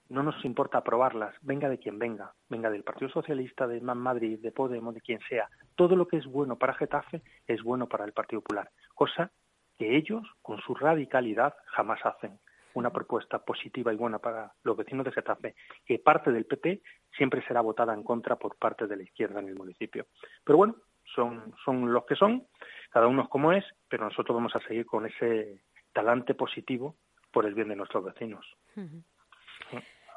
no 0.09 0.23
nos 0.23 0.43
importa 0.45 0.77
aprobarlas, 0.77 1.35
venga 1.41 1.67
de 1.69 1.79
quien 1.79 1.99
venga, 1.99 2.33
venga 2.49 2.69
del 2.69 2.83
Partido 2.83 3.09
Socialista, 3.09 3.67
de 3.67 3.81
Madrid, 3.81 4.39
de 4.39 4.51
Podemos, 4.51 4.93
de 4.93 5.01
quien 5.01 5.19
sea. 5.27 5.49
Todo 5.75 5.95
lo 5.95 6.07
que 6.07 6.17
es 6.17 6.25
bueno 6.25 6.57
para 6.57 6.73
Getafe 6.75 7.21
es 7.45 7.61
bueno 7.61 7.87
para 7.87 8.05
el 8.05 8.13
Partido 8.13 8.41
Popular, 8.41 8.69
cosa 8.95 9.31
que 9.77 9.97
ellos, 9.97 10.23
con 10.41 10.59
su 10.61 10.75
radicalidad, 10.75 11.53
jamás 11.67 11.99
hacen. 12.05 12.39
Una 12.73 12.91
propuesta 12.91 13.39
positiva 13.39 13.91
y 13.91 13.95
buena 13.95 14.19
para 14.19 14.53
los 14.63 14.77
vecinos 14.77 15.03
de 15.05 15.11
Getafe, 15.11 15.55
que 15.85 15.99
parte 15.99 16.31
del 16.31 16.45
PP 16.45 16.81
siempre 17.15 17.43
será 17.45 17.61
votada 17.61 17.93
en 17.93 18.03
contra 18.03 18.35
por 18.35 18.55
parte 18.55 18.87
de 18.87 18.95
la 18.95 19.03
izquierda 19.03 19.39
en 19.39 19.49
el 19.49 19.55
municipio. 19.55 20.05
Pero 20.43 20.57
bueno, 20.57 20.75
son, 21.15 21.53
son 21.65 21.91
los 21.91 22.05
que 22.05 22.15
son, 22.15 22.45
cada 22.91 23.07
uno 23.07 23.23
es 23.23 23.29
como 23.29 23.51
es, 23.51 23.65
pero 23.89 24.05
nosotros 24.05 24.35
vamos 24.35 24.55
a 24.55 24.59
seguir 24.61 24.85
con 24.85 25.05
ese 25.05 25.61
talante 25.97 26.35
positivo 26.35 26.93
por 27.31 27.47
el 27.47 27.55
bien 27.55 27.69
de 27.69 27.75
nuestros 27.75 28.05
vecinos. 28.05 28.45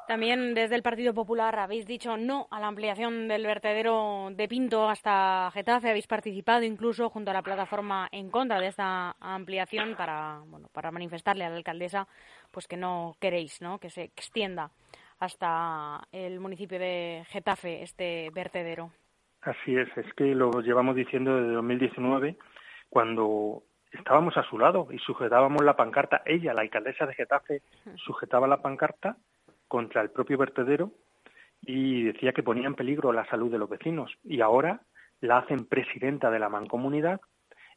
También 0.07 0.53
desde 0.53 0.75
el 0.75 0.83
Partido 0.83 1.11
Popular 1.15 1.57
habéis 1.57 1.87
dicho 1.87 2.17
no 2.17 2.47
a 2.51 2.59
la 2.59 2.67
ampliación 2.67 3.27
del 3.27 3.47
vertedero 3.47 4.29
de 4.31 4.47
Pinto 4.47 4.87
hasta 4.87 5.49
Getafe. 5.51 5.89
Habéis 5.89 6.05
participado 6.05 6.61
incluso 6.63 7.09
junto 7.09 7.31
a 7.31 7.33
la 7.33 7.41
plataforma 7.41 8.07
en 8.11 8.29
contra 8.29 8.59
de 8.59 8.67
esta 8.67 9.15
ampliación 9.19 9.95
para, 9.95 10.41
bueno, 10.45 10.67
para 10.71 10.91
manifestarle 10.91 11.45
a 11.45 11.49
la 11.49 11.55
alcaldesa 11.55 12.07
pues 12.51 12.67
que 12.67 12.77
no 12.77 13.15
queréis 13.19 13.59
¿no? 13.59 13.79
que 13.79 13.89
se 13.89 14.03
extienda 14.03 14.69
hasta 15.17 16.07
el 16.11 16.39
municipio 16.39 16.77
de 16.77 17.23
Getafe 17.29 17.81
este 17.81 18.29
vertedero. 18.35 18.91
Así 19.41 19.75
es, 19.75 19.89
es 19.97 20.13
que 20.13 20.35
lo 20.35 20.51
llevamos 20.61 20.95
diciendo 20.95 21.37
desde 21.37 21.53
2019 21.53 22.37
cuando 22.91 23.63
estábamos 23.91 24.37
a 24.37 24.43
su 24.43 24.57
lado 24.57 24.87
y 24.91 24.99
sujetábamos 24.99 25.63
la 25.63 25.75
pancarta. 25.75 26.21
Ella, 26.25 26.53
la 26.53 26.61
alcaldesa 26.61 27.05
de 27.05 27.13
Getafe, 27.13 27.61
sujetaba 27.97 28.47
la 28.47 28.61
pancarta 28.61 29.17
contra 29.67 30.01
el 30.01 30.09
propio 30.09 30.37
vertedero 30.37 30.91
y 31.61 32.03
decía 32.03 32.33
que 32.33 32.43
ponía 32.43 32.67
en 32.67 32.75
peligro 32.75 33.11
la 33.11 33.25
salud 33.27 33.51
de 33.51 33.57
los 33.59 33.69
vecinos. 33.69 34.11
Y 34.23 34.41
ahora 34.41 34.81
la 35.19 35.37
hacen 35.37 35.65
presidenta 35.65 36.31
de 36.31 36.39
la 36.39 36.49
mancomunidad 36.49 37.21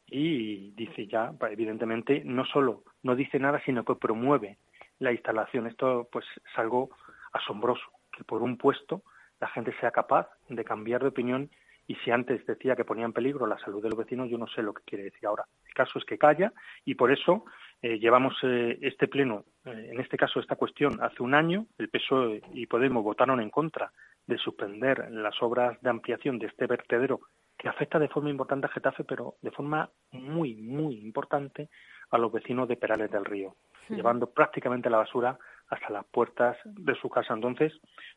y 0.07 0.71
dice 0.71 1.07
ya, 1.07 1.33
evidentemente, 1.49 2.21
no 2.25 2.45
solo 2.45 2.83
no 3.03 3.15
dice 3.15 3.39
nada, 3.39 3.61
sino 3.65 3.83
que 3.83 3.95
promueve 3.95 4.57
la 4.99 5.11
instalación. 5.11 5.67
Esto 5.67 6.07
pues 6.11 6.25
es 6.35 6.59
algo 6.59 6.89
asombroso, 7.33 7.85
que 8.11 8.23
por 8.23 8.41
un 8.41 8.57
puesto 8.57 9.03
la 9.39 9.47
gente 9.49 9.75
sea 9.79 9.91
capaz 9.91 10.27
de 10.49 10.63
cambiar 10.63 11.01
de 11.01 11.09
opinión 11.09 11.49
y 11.87 11.95
si 11.95 12.11
antes 12.11 12.45
decía 12.45 12.75
que 12.75 12.85
ponía 12.85 13.05
en 13.05 13.13
peligro 13.13 13.45
la 13.45 13.59
salud 13.59 13.81
de 13.81 13.89
los 13.89 13.97
vecinos, 13.97 14.29
yo 14.29 14.37
no 14.37 14.47
sé 14.47 14.63
lo 14.63 14.73
que 14.73 14.83
quiere 14.83 15.05
decir 15.05 15.27
ahora. 15.27 15.45
El 15.67 15.73
caso 15.73 15.99
es 15.99 16.05
que 16.05 16.17
calla 16.17 16.51
y 16.83 16.95
por 16.95 17.11
eso 17.11 17.45
eh, 17.81 17.99
llevamos 17.99 18.33
eh, 18.43 18.79
este 18.81 19.07
pleno, 19.07 19.45
eh, 19.65 19.89
en 19.91 19.99
este 19.99 20.17
caso 20.17 20.39
esta 20.39 20.55
cuestión, 20.55 21.01
hace 21.01 21.21
un 21.21 21.35
año. 21.35 21.67
El 21.77 21.89
PSOE 21.89 22.41
y 22.53 22.65
Podemos 22.65 23.03
votaron 23.03 23.39
en 23.39 23.49
contra 23.49 23.91
de 24.25 24.37
suspender 24.37 25.11
las 25.11 25.41
obras 25.43 25.79
de 25.81 25.89
ampliación 25.89 26.39
de 26.39 26.47
este 26.47 26.65
vertedero 26.65 27.21
que 27.57 27.69
afecta 27.69 27.99
de 27.99 28.09
forma 28.09 28.29
importante 28.29 28.65
a 28.65 28.69
Getafe, 28.69 29.03
pero 29.03 29.35
de 29.41 29.51
forma 29.51 29.89
muy, 30.11 30.55
muy 30.55 30.99
importante 30.99 31.69
a 32.09 32.17
los 32.17 32.31
vecinos 32.31 32.67
de 32.67 32.75
Perales 32.75 33.11
del 33.11 33.23
Río, 33.23 33.55
llevando 33.89 34.27
prácticamente 34.27 34.89
la 34.89 34.97
basura 34.97 35.37
hasta 35.69 35.89
las 35.89 36.05
puertas 36.05 36.57
de 36.65 36.95
su 36.95 37.09
casa. 37.09 37.33
Entonces, 37.33 37.73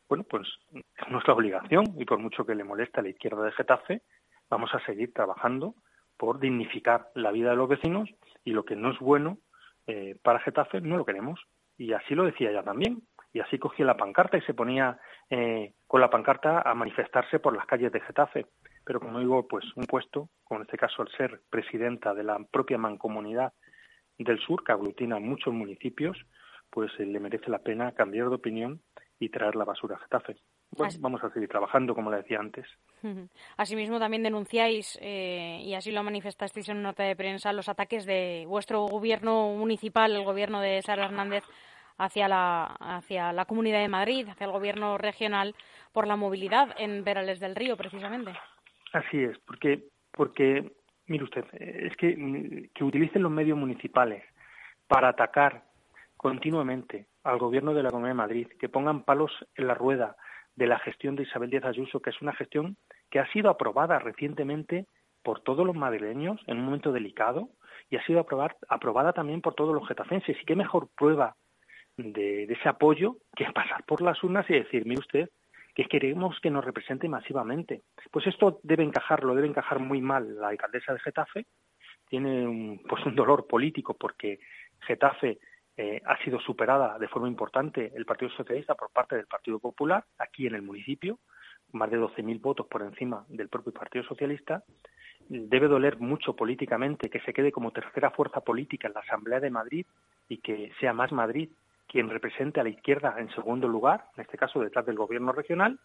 bueno, 0.07 0.23
pues 0.23 0.47
es 0.73 1.09
nuestra 1.09 1.33
obligación 1.33 1.85
y 1.97 2.05
por 2.05 2.19
mucho 2.19 2.45
que 2.45 2.55
le 2.55 2.63
moleste 2.63 2.99
a 2.99 3.03
la 3.03 3.09
izquierda 3.09 3.43
de 3.43 3.51
Getafe, 3.51 4.01
vamos 4.49 4.73
a 4.73 4.83
seguir 4.85 5.13
trabajando 5.13 5.75
por 6.17 6.39
dignificar 6.39 7.07
la 7.15 7.31
vida 7.31 7.51
de 7.51 7.55
los 7.55 7.69
vecinos 7.69 8.09
y 8.43 8.51
lo 8.51 8.65
que 8.65 8.75
no 8.75 8.91
es 8.91 8.99
bueno 8.99 9.37
eh, 9.87 10.17
para 10.21 10.39
Getafe 10.39 10.81
no 10.81 10.97
lo 10.97 11.05
queremos. 11.05 11.39
Y 11.77 11.93
así 11.93 12.13
lo 12.13 12.25
decía 12.25 12.51
ella 12.51 12.63
también. 12.63 13.01
Y 13.31 13.39
así 13.39 13.57
cogía 13.57 13.85
la 13.85 13.97
pancarta 13.97 14.37
y 14.37 14.41
se 14.41 14.53
ponía 14.53 14.99
eh, 15.29 15.73
con 15.87 16.01
la 16.01 16.09
pancarta 16.09 16.61
a 16.61 16.73
manifestarse 16.73 17.39
por 17.39 17.55
las 17.55 17.65
calles 17.65 17.91
de 17.91 18.01
Getafe. 18.01 18.45
Pero 18.83 18.99
como 18.99 19.19
digo, 19.19 19.47
pues 19.47 19.65
un 19.75 19.85
puesto, 19.85 20.29
como 20.43 20.59
en 20.59 20.65
este 20.65 20.77
caso 20.77 21.03
el 21.03 21.09
ser 21.09 21.41
presidenta 21.49 22.13
de 22.13 22.23
la 22.23 22.39
propia 22.51 22.77
mancomunidad 22.77 23.53
del 24.17 24.39
sur, 24.39 24.63
que 24.63 24.71
aglutina 24.71 25.19
muchos 25.19 25.53
municipios, 25.53 26.17
pues 26.69 26.91
eh, 26.99 27.05
le 27.05 27.19
merece 27.19 27.49
la 27.49 27.59
pena 27.59 27.91
cambiar 27.93 28.29
de 28.29 28.35
opinión 28.35 28.81
y 29.19 29.29
traer 29.29 29.55
la 29.55 29.65
basura 29.65 29.95
a 29.95 29.99
Getafe. 29.99 30.37
Bueno, 30.71 30.93
vamos 30.99 31.23
a 31.23 31.31
seguir 31.31 31.49
trabajando, 31.49 31.95
como 31.95 32.11
le 32.11 32.17
decía 32.17 32.39
antes. 32.39 32.65
Asimismo, 33.57 33.99
también 33.99 34.23
denunciáis, 34.23 34.97
eh, 35.01 35.61
y 35.63 35.73
así 35.73 35.91
lo 35.91 36.03
manifestasteis 36.03 36.69
en 36.69 36.77
una 36.77 36.89
nota 36.89 37.03
de 37.03 37.15
prensa, 37.15 37.51
los 37.53 37.69
ataques 37.69 38.05
de 38.05 38.45
vuestro 38.47 38.85
gobierno 38.85 39.55
municipal, 39.55 40.15
el 40.15 40.23
gobierno 40.23 40.61
de 40.61 40.81
Sara 40.81 41.05
Hernández, 41.05 41.43
hacia 41.97 42.27
la, 42.27 42.65
hacia 42.79 43.33
la 43.33 43.45
Comunidad 43.45 43.81
de 43.81 43.89
Madrid, 43.89 44.27
hacia 44.29 44.45
el 44.45 44.51
gobierno 44.51 44.97
regional, 44.97 45.55
por 45.91 46.07
la 46.07 46.15
movilidad 46.15 46.75
en 46.77 47.03
Perales 47.03 47.39
del 47.39 47.55
Río, 47.55 47.75
precisamente. 47.75 48.31
Así 48.93 49.23
es, 49.23 49.37
porque, 49.39 49.83
porque 50.11 50.71
mire 51.07 51.23
usted, 51.23 51.45
es 51.53 51.95
que, 51.97 52.69
que 52.73 52.83
utilicen 52.83 53.23
los 53.23 53.31
medios 53.31 53.57
municipales 53.57 54.23
para 54.87 55.09
atacar 55.09 55.63
continuamente 56.19 57.07
al 57.23 57.37
gobierno 57.37 57.73
de 57.73 57.81
la 57.81 57.91
Comunidad 57.91 58.09
de 58.09 58.23
Madrid, 58.27 58.47
que 58.59 58.67
pongan 58.67 59.03
palos 59.03 59.31
en 59.55 59.67
la 59.67 59.73
rueda 59.73 60.17
de 60.53 60.67
la 60.67 60.77
gestión 60.77 61.15
de 61.15 61.23
Isabel 61.23 61.49
Díaz 61.49 61.63
Ayuso, 61.63 62.01
que 62.01 62.09
es 62.09 62.21
una 62.21 62.33
gestión 62.33 62.75
que 63.09 63.19
ha 63.19 63.31
sido 63.31 63.49
aprobada 63.49 63.99
recientemente 63.99 64.85
por 65.23 65.39
todos 65.39 65.65
los 65.65 65.77
madrileños 65.77 66.41
en 66.47 66.57
un 66.57 66.65
momento 66.65 66.91
delicado 66.91 67.47
y 67.89 67.95
ha 67.95 68.05
sido 68.05 68.19
aprobada 68.19 69.13
también 69.13 69.39
por 69.39 69.55
todos 69.55 69.73
los 69.73 69.87
getafenses. 69.87 70.35
Y 70.41 70.45
qué 70.45 70.57
mejor 70.57 70.89
prueba 70.93 71.37
de, 71.95 72.43
ese 72.43 72.67
apoyo 72.67 73.15
que 73.33 73.45
pasar 73.53 73.85
por 73.85 74.01
las 74.01 74.21
urnas 74.21 74.45
y 74.49 74.55
decir, 74.55 74.85
mire 74.85 74.99
usted, 74.99 75.29
que 75.73 75.85
queremos 75.85 76.37
que 76.41 76.51
nos 76.51 76.65
represente 76.65 77.07
masivamente. 77.07 77.83
Pues 78.11 78.27
esto 78.27 78.59
debe 78.63 78.83
encajarlo, 78.83 79.35
debe 79.35 79.47
encajar 79.47 79.79
muy 79.79 80.01
mal 80.01 80.35
la 80.35 80.49
alcaldesa 80.49 80.91
de 80.91 80.99
Getafe. 80.99 81.45
Tiene 82.09 82.45
un, 82.45 82.81
pues 82.89 83.05
un 83.05 83.15
dolor 83.15 83.47
político 83.47 83.93
porque 83.93 84.39
Getafe 84.81 85.39
eh, 85.81 86.01
ha 86.05 86.17
sido 86.17 86.41
superada 86.41 86.99
de 86.99 87.07
forma 87.07 87.29
importante 87.29 87.93
el 87.95 88.03
Partido 88.03 88.29
Socialista 88.31 88.75
por 88.75 88.89
parte 88.89 89.15
del 89.15 89.27
Partido 89.27 89.59
Popular, 89.59 90.03
aquí 90.17 90.45
en 90.45 90.55
el 90.55 90.61
municipio, 90.61 91.19
más 91.71 91.89
de 91.89 91.97
12.000 91.97 92.41
votos 92.41 92.67
por 92.67 92.81
encima 92.81 93.23
del 93.29 93.47
propio 93.47 93.71
Partido 93.71 94.03
Socialista. 94.03 94.61
Debe 95.29 95.69
doler 95.69 95.97
mucho 95.97 96.35
políticamente 96.35 97.09
que 97.09 97.21
se 97.21 97.31
quede 97.31 97.53
como 97.53 97.71
tercera 97.71 98.09
fuerza 98.11 98.41
política 98.41 98.89
en 98.89 98.93
la 98.93 98.99
Asamblea 98.99 99.39
de 99.39 99.51
Madrid 99.51 99.85
y 100.27 100.39
que 100.39 100.69
sea 100.81 100.91
más 100.91 101.13
Madrid 101.13 101.49
quien 101.87 102.09
represente 102.09 102.59
a 102.59 102.63
la 102.63 102.71
izquierda 102.71 103.15
en 103.17 103.33
segundo 103.33 103.69
lugar, 103.69 104.03
en 104.17 104.23
este 104.23 104.37
caso 104.37 104.59
detrás 104.59 104.85
del 104.85 104.97
gobierno 104.97 105.31
regional, 105.31 105.79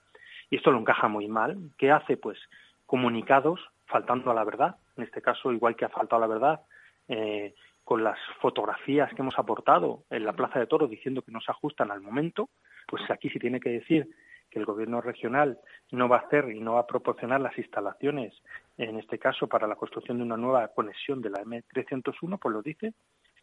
y 0.50 0.56
esto 0.56 0.72
lo 0.72 0.80
encaja 0.80 1.06
muy 1.06 1.28
mal. 1.28 1.56
¿Qué 1.78 1.92
hace? 1.92 2.16
Pues 2.16 2.40
comunicados 2.86 3.60
faltando 3.86 4.32
a 4.32 4.34
la 4.34 4.42
verdad, 4.42 4.74
en 4.96 5.04
este 5.04 5.22
caso 5.22 5.52
igual 5.52 5.76
que 5.76 5.84
ha 5.84 5.88
faltado 5.88 6.24
a 6.24 6.26
la 6.26 6.34
verdad 6.34 6.60
eh, 7.06 7.54
con 7.84 8.02
las 8.02 8.18
fotografías 8.40 9.12
que 9.14 9.22
hemos 9.22 9.38
aportado 9.38 10.04
en 10.10 10.24
la 10.24 10.32
Plaza 10.32 10.58
de 10.58 10.66
Toros 10.66 10.90
diciendo 10.90 11.22
que 11.22 11.32
no 11.32 11.40
se 11.40 11.52
ajustan 11.52 11.90
al 11.90 12.00
momento, 12.00 12.48
pues 12.86 13.02
aquí 13.10 13.28
se 13.30 13.38
tiene 13.38 13.60
que 13.60 13.70
decir 13.70 14.08
que 14.50 14.58
el 14.58 14.64
gobierno 14.64 15.00
regional 15.00 15.58
no 15.90 16.08
va 16.08 16.16
a 16.16 16.20
hacer 16.20 16.50
y 16.50 16.60
no 16.60 16.74
va 16.74 16.80
a 16.80 16.86
proporcionar 16.86 17.40
las 17.40 17.56
instalaciones, 17.58 18.32
en 18.78 18.98
este 18.98 19.18
caso 19.18 19.48
para 19.48 19.66
la 19.66 19.76
construcción 19.76 20.18
de 20.18 20.24
una 20.24 20.36
nueva 20.36 20.68
conexión 20.68 21.20
de 21.20 21.30
la 21.30 21.42
M301, 21.42 22.38
pues 22.40 22.52
lo 22.52 22.62
dice. 22.62 22.94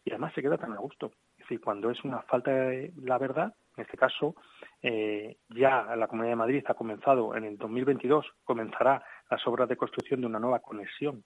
y 0.04 0.10
además 0.10 0.32
se 0.34 0.42
queda 0.42 0.58
tan 0.58 0.72
a 0.72 0.78
gusto. 0.78 1.12
Es 1.34 1.44
decir, 1.44 1.60
cuando 1.60 1.88
es 1.88 2.02
una 2.02 2.22
falta 2.22 2.50
de 2.50 2.92
la 2.96 3.18
verdad, 3.18 3.54
en 3.76 3.84
este 3.84 3.96
caso, 3.96 4.34
eh, 4.82 5.36
ya 5.48 5.94
la 5.94 6.08
Comunidad 6.08 6.32
de 6.32 6.36
Madrid 6.36 6.64
ha 6.66 6.74
comenzado, 6.74 7.36
en 7.36 7.44
el 7.44 7.56
2022 7.56 8.26
comenzará 8.42 9.04
las 9.30 9.46
obras 9.46 9.68
de 9.68 9.76
construcción 9.76 10.20
de 10.20 10.26
una 10.26 10.40
nueva 10.40 10.58
conexión, 10.58 11.22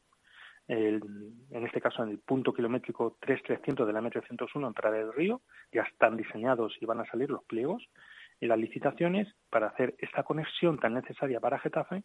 en 0.69 1.65
este 1.65 1.81
caso 1.81 2.03
en 2.03 2.11
el 2.11 2.19
punto 2.19 2.53
kilométrico 2.53 3.17
3300 3.21 3.87
de 3.87 3.93
la 3.93 4.01
M301 4.01 4.67
en 4.67 4.75
Prada 4.75 4.97
del 4.97 5.13
Río, 5.13 5.43
ya 5.73 5.83
están 5.83 6.17
diseñados 6.17 6.77
y 6.81 6.87
van 6.87 7.01
a 7.01 7.07
salir 7.07 7.31
los 7.31 7.45
pliegos 7.45 7.87
y 8.41 8.47
las 8.47 8.59
licitaciones 8.59 9.29
para 9.51 9.69
hacer 9.69 9.95
esta 9.99 10.23
conexión 10.25 10.79
tan 10.79 10.95
necesaria 10.95 11.41
para 11.41 11.59
Getafe 11.59 12.03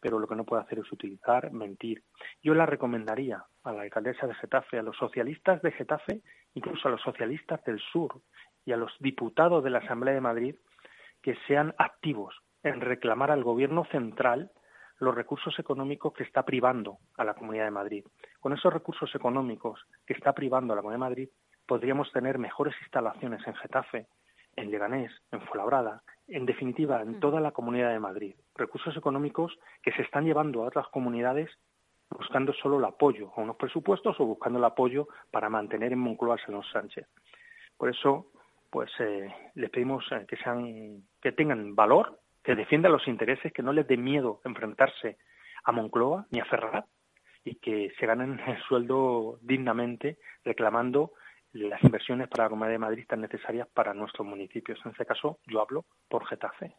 pero 0.00 0.18
lo 0.18 0.26
que 0.26 0.34
no 0.34 0.44
puede 0.44 0.62
hacer 0.62 0.78
es 0.78 0.90
utilizar, 0.90 1.52
mentir. 1.52 2.02
Yo 2.42 2.54
la 2.54 2.66
recomendaría 2.66 3.44
a 3.62 3.72
la 3.72 3.82
alcaldesa 3.82 4.26
de 4.26 4.34
Getafe, 4.34 4.78
a 4.78 4.82
los 4.82 4.96
socialistas 4.96 5.60
de 5.62 5.72
Getafe, 5.72 6.22
incluso 6.54 6.88
a 6.88 6.90
los 6.90 7.02
socialistas 7.02 7.62
del 7.64 7.78
sur 7.92 8.22
y 8.64 8.72
a 8.72 8.76
los 8.76 8.92
diputados 8.98 9.62
de 9.62 9.70
la 9.70 9.78
Asamblea 9.78 10.14
de 10.14 10.20
Madrid, 10.20 10.54
que 11.22 11.36
sean 11.46 11.74
activos 11.78 12.34
en 12.62 12.80
reclamar 12.80 13.30
al 13.30 13.44
gobierno 13.44 13.84
central 13.86 14.50
los 15.00 15.14
recursos 15.14 15.58
económicos 15.58 16.12
que 16.12 16.22
está 16.22 16.44
privando 16.44 16.98
a 17.16 17.24
la 17.24 17.34
Comunidad 17.34 17.64
de 17.64 17.70
Madrid. 17.70 18.04
Con 18.38 18.52
esos 18.52 18.72
recursos 18.72 19.12
económicos 19.14 19.80
que 20.06 20.12
está 20.12 20.32
privando 20.32 20.72
a 20.72 20.76
la 20.76 20.82
Comunidad 20.82 21.06
de 21.06 21.10
Madrid, 21.10 21.28
podríamos 21.66 22.12
tener 22.12 22.38
mejores 22.38 22.74
instalaciones 22.82 23.46
en 23.46 23.54
Getafe, 23.54 24.06
en 24.56 24.70
Leganés, 24.70 25.12
en 25.32 25.40
Fuenlabrada, 25.42 26.02
en 26.28 26.46
definitiva, 26.46 27.00
en 27.02 27.12
mm. 27.12 27.20
toda 27.20 27.40
la 27.40 27.52
Comunidad 27.52 27.90
de 27.90 27.98
Madrid. 27.98 28.34
Recursos 28.54 28.96
económicos 28.96 29.58
que 29.82 29.92
se 29.92 30.02
están 30.02 30.24
llevando 30.24 30.62
a 30.62 30.66
otras 30.68 30.88
comunidades 30.88 31.50
buscando 32.10 32.52
solo 32.52 32.78
el 32.78 32.84
apoyo 32.84 33.32
a 33.36 33.40
unos 33.40 33.56
presupuestos 33.56 34.18
o 34.18 34.26
buscando 34.26 34.58
el 34.58 34.64
apoyo 34.64 35.08
para 35.30 35.48
mantener 35.48 35.92
en 35.92 36.00
Moncloa 36.00 36.36
a 36.44 36.50
los 36.50 36.68
Sánchez. 36.70 37.06
Por 37.76 37.88
eso, 37.88 38.26
pues 38.68 38.90
eh, 38.98 39.32
les 39.54 39.70
pedimos 39.70 40.04
eh, 40.12 40.26
que 40.28 40.36
sean, 40.36 41.04
que 41.22 41.32
tengan 41.32 41.74
valor, 41.74 42.18
que 42.42 42.54
defiendan 42.54 42.92
los 42.92 43.06
intereses, 43.06 43.52
que 43.52 43.62
no 43.62 43.72
les 43.72 43.86
dé 43.86 43.96
miedo 43.96 44.40
enfrentarse 44.44 45.18
a 45.64 45.72
Moncloa 45.72 46.26
ni 46.30 46.40
a 46.40 46.44
Ferrat 46.44 46.86
y 47.44 47.56
que 47.56 47.92
se 47.98 48.06
ganen 48.06 48.40
el 48.46 48.60
sueldo 48.62 49.38
dignamente 49.42 50.18
reclamando 50.44 51.12
las 51.52 51.82
inversiones 51.82 52.28
para 52.28 52.44
la 52.44 52.50
Comunidad 52.50 52.72
de 52.72 52.78
Madrid 52.78 53.06
tan 53.08 53.20
necesarias 53.20 53.68
para 53.72 53.92
nuestros 53.92 54.26
municipios. 54.26 54.78
En 54.84 54.92
este 54.92 55.06
caso, 55.06 55.38
yo 55.46 55.60
hablo 55.60 55.84
por 56.08 56.26
Getafe. 56.26 56.74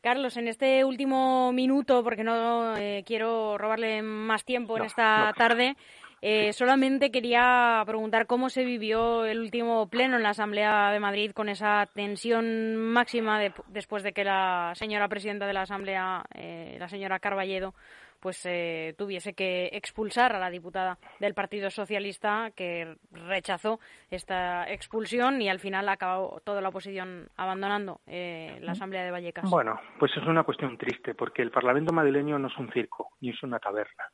Carlos, 0.00 0.36
en 0.38 0.48
este 0.48 0.84
último 0.84 1.52
minuto, 1.52 2.02
porque 2.02 2.24
no 2.24 2.76
eh, 2.76 3.04
quiero 3.06 3.58
robarle 3.58 4.02
más 4.02 4.44
tiempo 4.44 4.76
en 4.78 4.84
esta 4.84 5.32
tarde, 5.36 5.76
eh, 6.22 6.52
solamente 6.52 7.10
quería 7.10 7.82
preguntar 7.86 8.26
cómo 8.26 8.50
se 8.50 8.64
vivió 8.64 9.24
el 9.24 9.40
último 9.40 9.88
pleno 9.88 10.16
en 10.16 10.22
la 10.22 10.30
Asamblea 10.30 10.90
de 10.90 11.00
Madrid 11.00 11.32
con 11.32 11.48
esa 11.48 11.88
tensión 11.94 12.76
máxima 12.76 13.40
después 13.68 14.02
de 14.02 14.12
que 14.12 14.24
la 14.24 14.72
señora 14.74 15.08
presidenta 15.08 15.46
de 15.46 15.52
la 15.54 15.62
Asamblea, 15.62 16.24
eh, 16.34 16.76
la 16.78 16.88
señora 16.88 17.20
Carballedo, 17.20 17.74
pues 18.20 18.44
eh, 18.44 18.94
tuviese 18.98 19.32
que 19.32 19.70
expulsar 19.72 20.34
a 20.34 20.38
la 20.38 20.50
diputada 20.50 20.98
del 21.18 21.34
Partido 21.34 21.70
Socialista 21.70 22.50
que 22.54 22.96
rechazó 23.12 23.80
esta 24.10 24.70
expulsión 24.70 25.40
y 25.40 25.48
al 25.48 25.58
final 25.58 25.88
acabó 25.88 26.40
toda 26.44 26.60
la 26.60 26.68
oposición 26.68 27.28
abandonando 27.36 28.00
eh, 28.06 28.58
la 28.60 28.72
Asamblea 28.72 29.04
de 29.04 29.10
Vallecas. 29.10 29.48
Bueno, 29.48 29.80
pues 29.98 30.12
es 30.16 30.26
una 30.26 30.44
cuestión 30.44 30.76
triste 30.76 31.14
porque 31.14 31.42
el 31.42 31.50
Parlamento 31.50 31.94
madrileño 31.94 32.38
no 32.38 32.48
es 32.48 32.58
un 32.58 32.70
circo 32.70 33.08
ni 33.20 33.30
es 33.30 33.42
una 33.42 33.58
taberna 33.58 34.04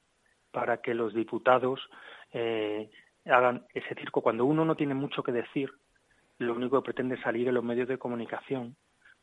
para 0.56 0.78
que 0.78 0.94
los 0.94 1.12
diputados 1.12 1.78
eh, 2.32 2.88
hagan 3.26 3.66
ese 3.75 3.95
circo. 3.95 4.23
Cuando 4.23 4.47
uno 4.47 4.64
no 4.64 4.75
tiene 4.75 4.95
mucho 4.95 5.23
que 5.23 5.30
decir, 5.30 5.71
lo 6.38 6.54
único 6.54 6.80
que 6.80 6.86
pretende 6.86 7.16
es 7.16 7.21
salir 7.21 7.47
en 7.47 7.52
los 7.52 7.62
medios 7.62 7.88
de 7.88 7.99
comunicación 7.99 8.75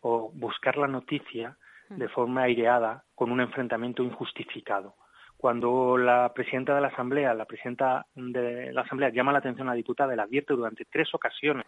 o 0.02 0.30
buscar 0.32 0.78
la 0.78 0.86
noticia 0.86 1.58
de 1.90 2.08
forma 2.10 2.44
aireada 2.44 3.04
con 3.16 3.32
un 3.32 3.42
enfrentamiento 3.42 4.04
injustificado. 4.04 4.94
Cuando 5.36 5.98
la 5.98 6.32
presidenta 6.36 6.76
de 6.76 6.82
la 6.82 6.90
Asamblea, 6.90 7.34
la 7.34 7.46
presidenta 7.46 8.06
de 8.14 8.72
la 8.72 8.82
Asamblea 8.82 9.10
llama 9.10 9.32
la 9.32 9.40
atención 9.40 9.68
a 9.68 9.72
la 9.72 9.76
diputada 9.78 10.14
y 10.14 10.18
la 10.18 10.24
advierte 10.24 10.54
durante 10.54 10.86
tres 10.86 11.12
ocasiones 11.16 11.66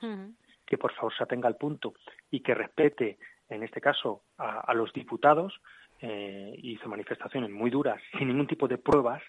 que 0.63 0.77
por 0.77 0.93
favor 0.93 1.11
se 1.17 1.23
atenga 1.23 1.47
al 1.47 1.57
punto 1.57 1.95
y 2.29 2.41
que 2.41 2.53
respete, 2.53 3.17
en 3.49 3.63
este 3.63 3.81
caso, 3.81 4.21
a, 4.37 4.71
los 4.75 4.93
diputados, 4.93 5.59
eh, 6.01 6.53
hizo 6.61 6.87
manifestaciones 6.87 7.49
muy 7.49 7.71
duras 7.71 7.99
sin 8.15 8.27
ningún 8.27 8.45
tipo 8.45 8.67
de 8.67 8.77
pruebas, 8.77 9.23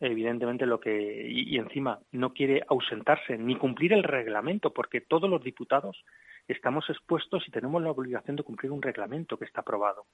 evidentemente 0.00 0.66
lo 0.66 0.80
que 0.80 1.26
y, 1.28 1.56
encima 1.56 1.98
no 2.12 2.32
quiere 2.32 2.62
ausentarse 2.68 3.36
ni 3.36 3.56
cumplir 3.56 3.92
el 3.92 4.04
reglamento 4.04 4.72
porque 4.72 5.00
todos 5.00 5.28
los 5.28 5.42
diputados 5.42 6.04
estamos 6.46 6.88
expuestos 6.88 7.46
y 7.46 7.50
tenemos 7.50 7.82
la 7.82 7.90
obligación 7.90 8.36
de 8.36 8.42
cumplir 8.42 8.72
un 8.72 8.82
reglamento 8.82 9.36
que 9.36 9.44
está 9.44 9.60
aprobado. 9.60 10.06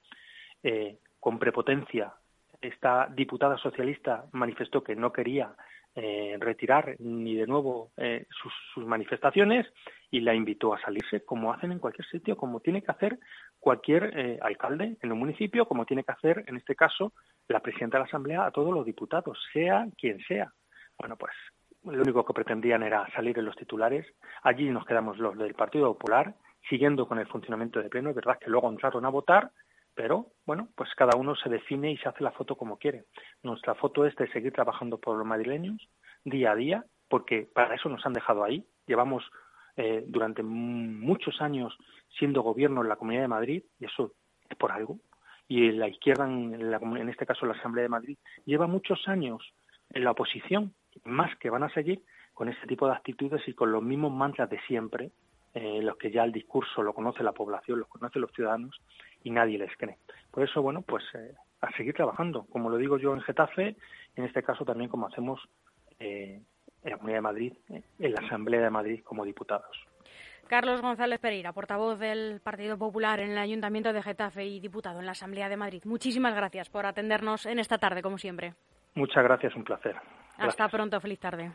Eh, 0.63 0.97
con 1.19 1.39
prepotencia, 1.39 2.13
esta 2.61 3.07
diputada 3.13 3.57
socialista 3.57 4.25
manifestó 4.31 4.83
que 4.83 4.95
no 4.95 5.13
quería 5.13 5.55
eh, 5.95 6.37
retirar 6.39 6.95
ni 6.99 7.35
de 7.35 7.47
nuevo 7.47 7.91
eh, 7.97 8.25
sus, 8.29 8.85
manifestaciones 8.85 9.65
y 10.11 10.19
la 10.19 10.33
invitó 10.33 10.73
a 10.73 10.81
salirse, 10.81 11.23
como 11.23 11.53
hacen 11.53 11.71
en 11.71 11.79
cualquier 11.79 12.07
sitio, 12.07 12.37
como 12.37 12.59
tiene 12.59 12.81
que 12.81 12.91
hacer 12.91 13.17
cualquier 13.59 14.39
alcalde 14.41 14.97
en 15.01 15.11
un 15.11 15.17
municipio, 15.19 15.65
como 15.67 15.85
tiene 15.85 16.03
que 16.03 16.11
hacer, 16.11 16.43
en 16.47 16.57
este 16.57 16.75
caso, 16.75 17.13
la 17.47 17.61
presidenta 17.61 17.97
de 17.97 18.03
la 18.03 18.07
Asamblea 18.07 18.45
a 18.45 18.51
todos 18.51 18.73
los 18.73 18.85
diputados, 18.85 19.39
sea 19.51 19.87
quien 19.97 20.19
sea. 20.27 20.53
Bueno, 20.97 21.17
pues 21.17 21.33
lo 21.83 22.01
único 22.01 22.25
que 22.25 22.33
pretendían 22.33 22.83
era 22.83 23.07
salir 23.13 23.37
en 23.37 23.45
los 23.45 23.55
titulares. 23.55 24.05
Allí 24.43 24.69
nos 24.69 24.85
quedamos 24.85 25.17
los 25.17 25.37
del 25.37 25.53
Partido 25.53 25.93
Popular, 25.93 26.33
siguiendo 26.69 27.07
con 27.07 27.19
el 27.19 27.27
funcionamiento 27.27 27.81
de 27.81 27.89
pleno. 27.89 28.09
Es 28.09 28.15
verdad 28.15 28.39
que 28.39 28.49
luego 28.49 28.69
entraron 28.69 29.05
a 29.05 29.09
votar, 29.09 29.51
pero 29.95 30.27
bueno, 30.45 30.67
pues 30.75 30.89
cada 30.95 31.17
uno 31.17 31.35
se 31.35 31.49
define 31.49 31.91
y 31.91 31.97
se 31.97 32.09
hace 32.09 32.23
la 32.23 32.31
foto 32.31 32.55
como 32.55 32.77
quiere. 32.77 33.05
Nuestra 33.43 33.75
foto 33.75 34.05
es 34.05 34.15
de 34.15 34.29
seguir 34.31 34.51
trabajando 34.51 34.97
por 34.99 35.17
los 35.17 35.25
madrileños 35.25 35.89
día 36.23 36.51
a 36.51 36.55
día, 36.55 36.85
porque 37.07 37.47
para 37.53 37.75
eso 37.75 37.89
nos 37.89 38.05
han 38.05 38.13
dejado 38.13 38.43
ahí. 38.43 38.65
Llevamos 38.85 39.23
eh, 39.77 40.03
durante 40.07 40.43
muchos 40.43 41.41
años 41.41 41.75
siendo 42.19 42.41
gobierno 42.41 42.81
en 42.81 42.89
la 42.89 42.95
Comunidad 42.97 43.23
de 43.23 43.27
Madrid, 43.27 43.63
y 43.79 43.85
eso 43.85 44.13
es 44.49 44.57
por 44.57 44.71
algo. 44.71 44.99
Y 45.47 45.71
la 45.71 45.87
izquierda, 45.87 46.25
en, 46.25 46.73
en 46.73 47.09
este 47.09 47.25
caso 47.25 47.45
la 47.45 47.53
Asamblea 47.53 47.83
de 47.83 47.89
Madrid, 47.89 48.17
lleva 48.45 48.67
muchos 48.67 49.07
años 49.07 49.41
en 49.93 50.03
la 50.03 50.11
oposición 50.11 50.73
más 51.03 51.35
que 51.37 51.49
van 51.49 51.63
a 51.63 51.73
seguir 51.73 52.03
con 52.33 52.49
este 52.49 52.67
tipo 52.67 52.87
de 52.87 52.93
actitudes 52.93 53.47
y 53.47 53.53
con 53.53 53.71
los 53.71 53.83
mismos 53.83 54.11
mantras 54.11 54.49
de 54.49 54.59
siempre, 54.67 55.11
eh, 55.53 55.81
los 55.81 55.95
que 55.97 56.11
ya 56.11 56.23
el 56.23 56.31
discurso 56.31 56.83
lo 56.83 56.93
conoce 56.93 57.23
la 57.23 57.31
población, 57.31 57.79
lo 57.79 57.87
conocen 57.87 58.21
los 58.21 58.31
ciudadanos 58.31 58.81
y 59.25 59.31
nadie 59.31 59.57
les 59.57 59.75
cree. 59.75 59.97
Por 60.31 60.43
eso, 60.43 60.61
bueno, 60.61 60.81
pues 60.83 61.03
eh, 61.15 61.33
a 61.59 61.71
seguir 61.75 61.93
trabajando, 61.93 62.45
como 62.45 62.69
lo 62.69 62.77
digo 62.77 62.97
yo 62.97 63.13
en 63.13 63.21
Getafe, 63.21 63.75
en 64.15 64.23
este 64.23 64.43
caso 64.43 64.63
también 64.63 64.89
como 64.89 65.07
hacemos 65.07 65.41
eh, 65.99 66.41
en 66.83 66.91
la 66.91 66.97
Comunidad 66.97 67.17
de 67.17 67.21
Madrid, 67.21 67.53
en 67.69 68.13
la 68.13 68.21
Asamblea 68.25 68.61
de 68.61 68.69
Madrid 68.69 69.03
como 69.03 69.25
diputados. 69.25 69.75
Carlos 70.47 70.79
González 70.79 71.19
Pereira, 71.19 71.53
portavoz 71.53 71.97
del 71.97 72.39
Partido 72.39 72.77
Popular 72.77 73.19
en 73.19 73.31
el 73.31 73.37
Ayuntamiento 73.39 73.91
de 73.91 74.03
Getafe 74.03 74.45
y 74.45 74.59
diputado 74.59 74.99
en 74.99 75.07
la 75.07 75.13
Asamblea 75.13 75.49
de 75.49 75.57
Madrid. 75.57 75.81
Muchísimas 75.85 76.35
gracias 76.35 76.69
por 76.69 76.85
atendernos 76.85 77.47
en 77.47 77.57
esta 77.57 77.79
tarde, 77.79 78.03
como 78.03 78.19
siempre. 78.19 78.53
Muchas 78.93 79.23
gracias, 79.23 79.55
un 79.55 79.63
placer. 79.63 79.95
Hasta 80.37 80.69
pronto, 80.69 81.01
feliz 81.01 81.19
tarde. 81.19 81.51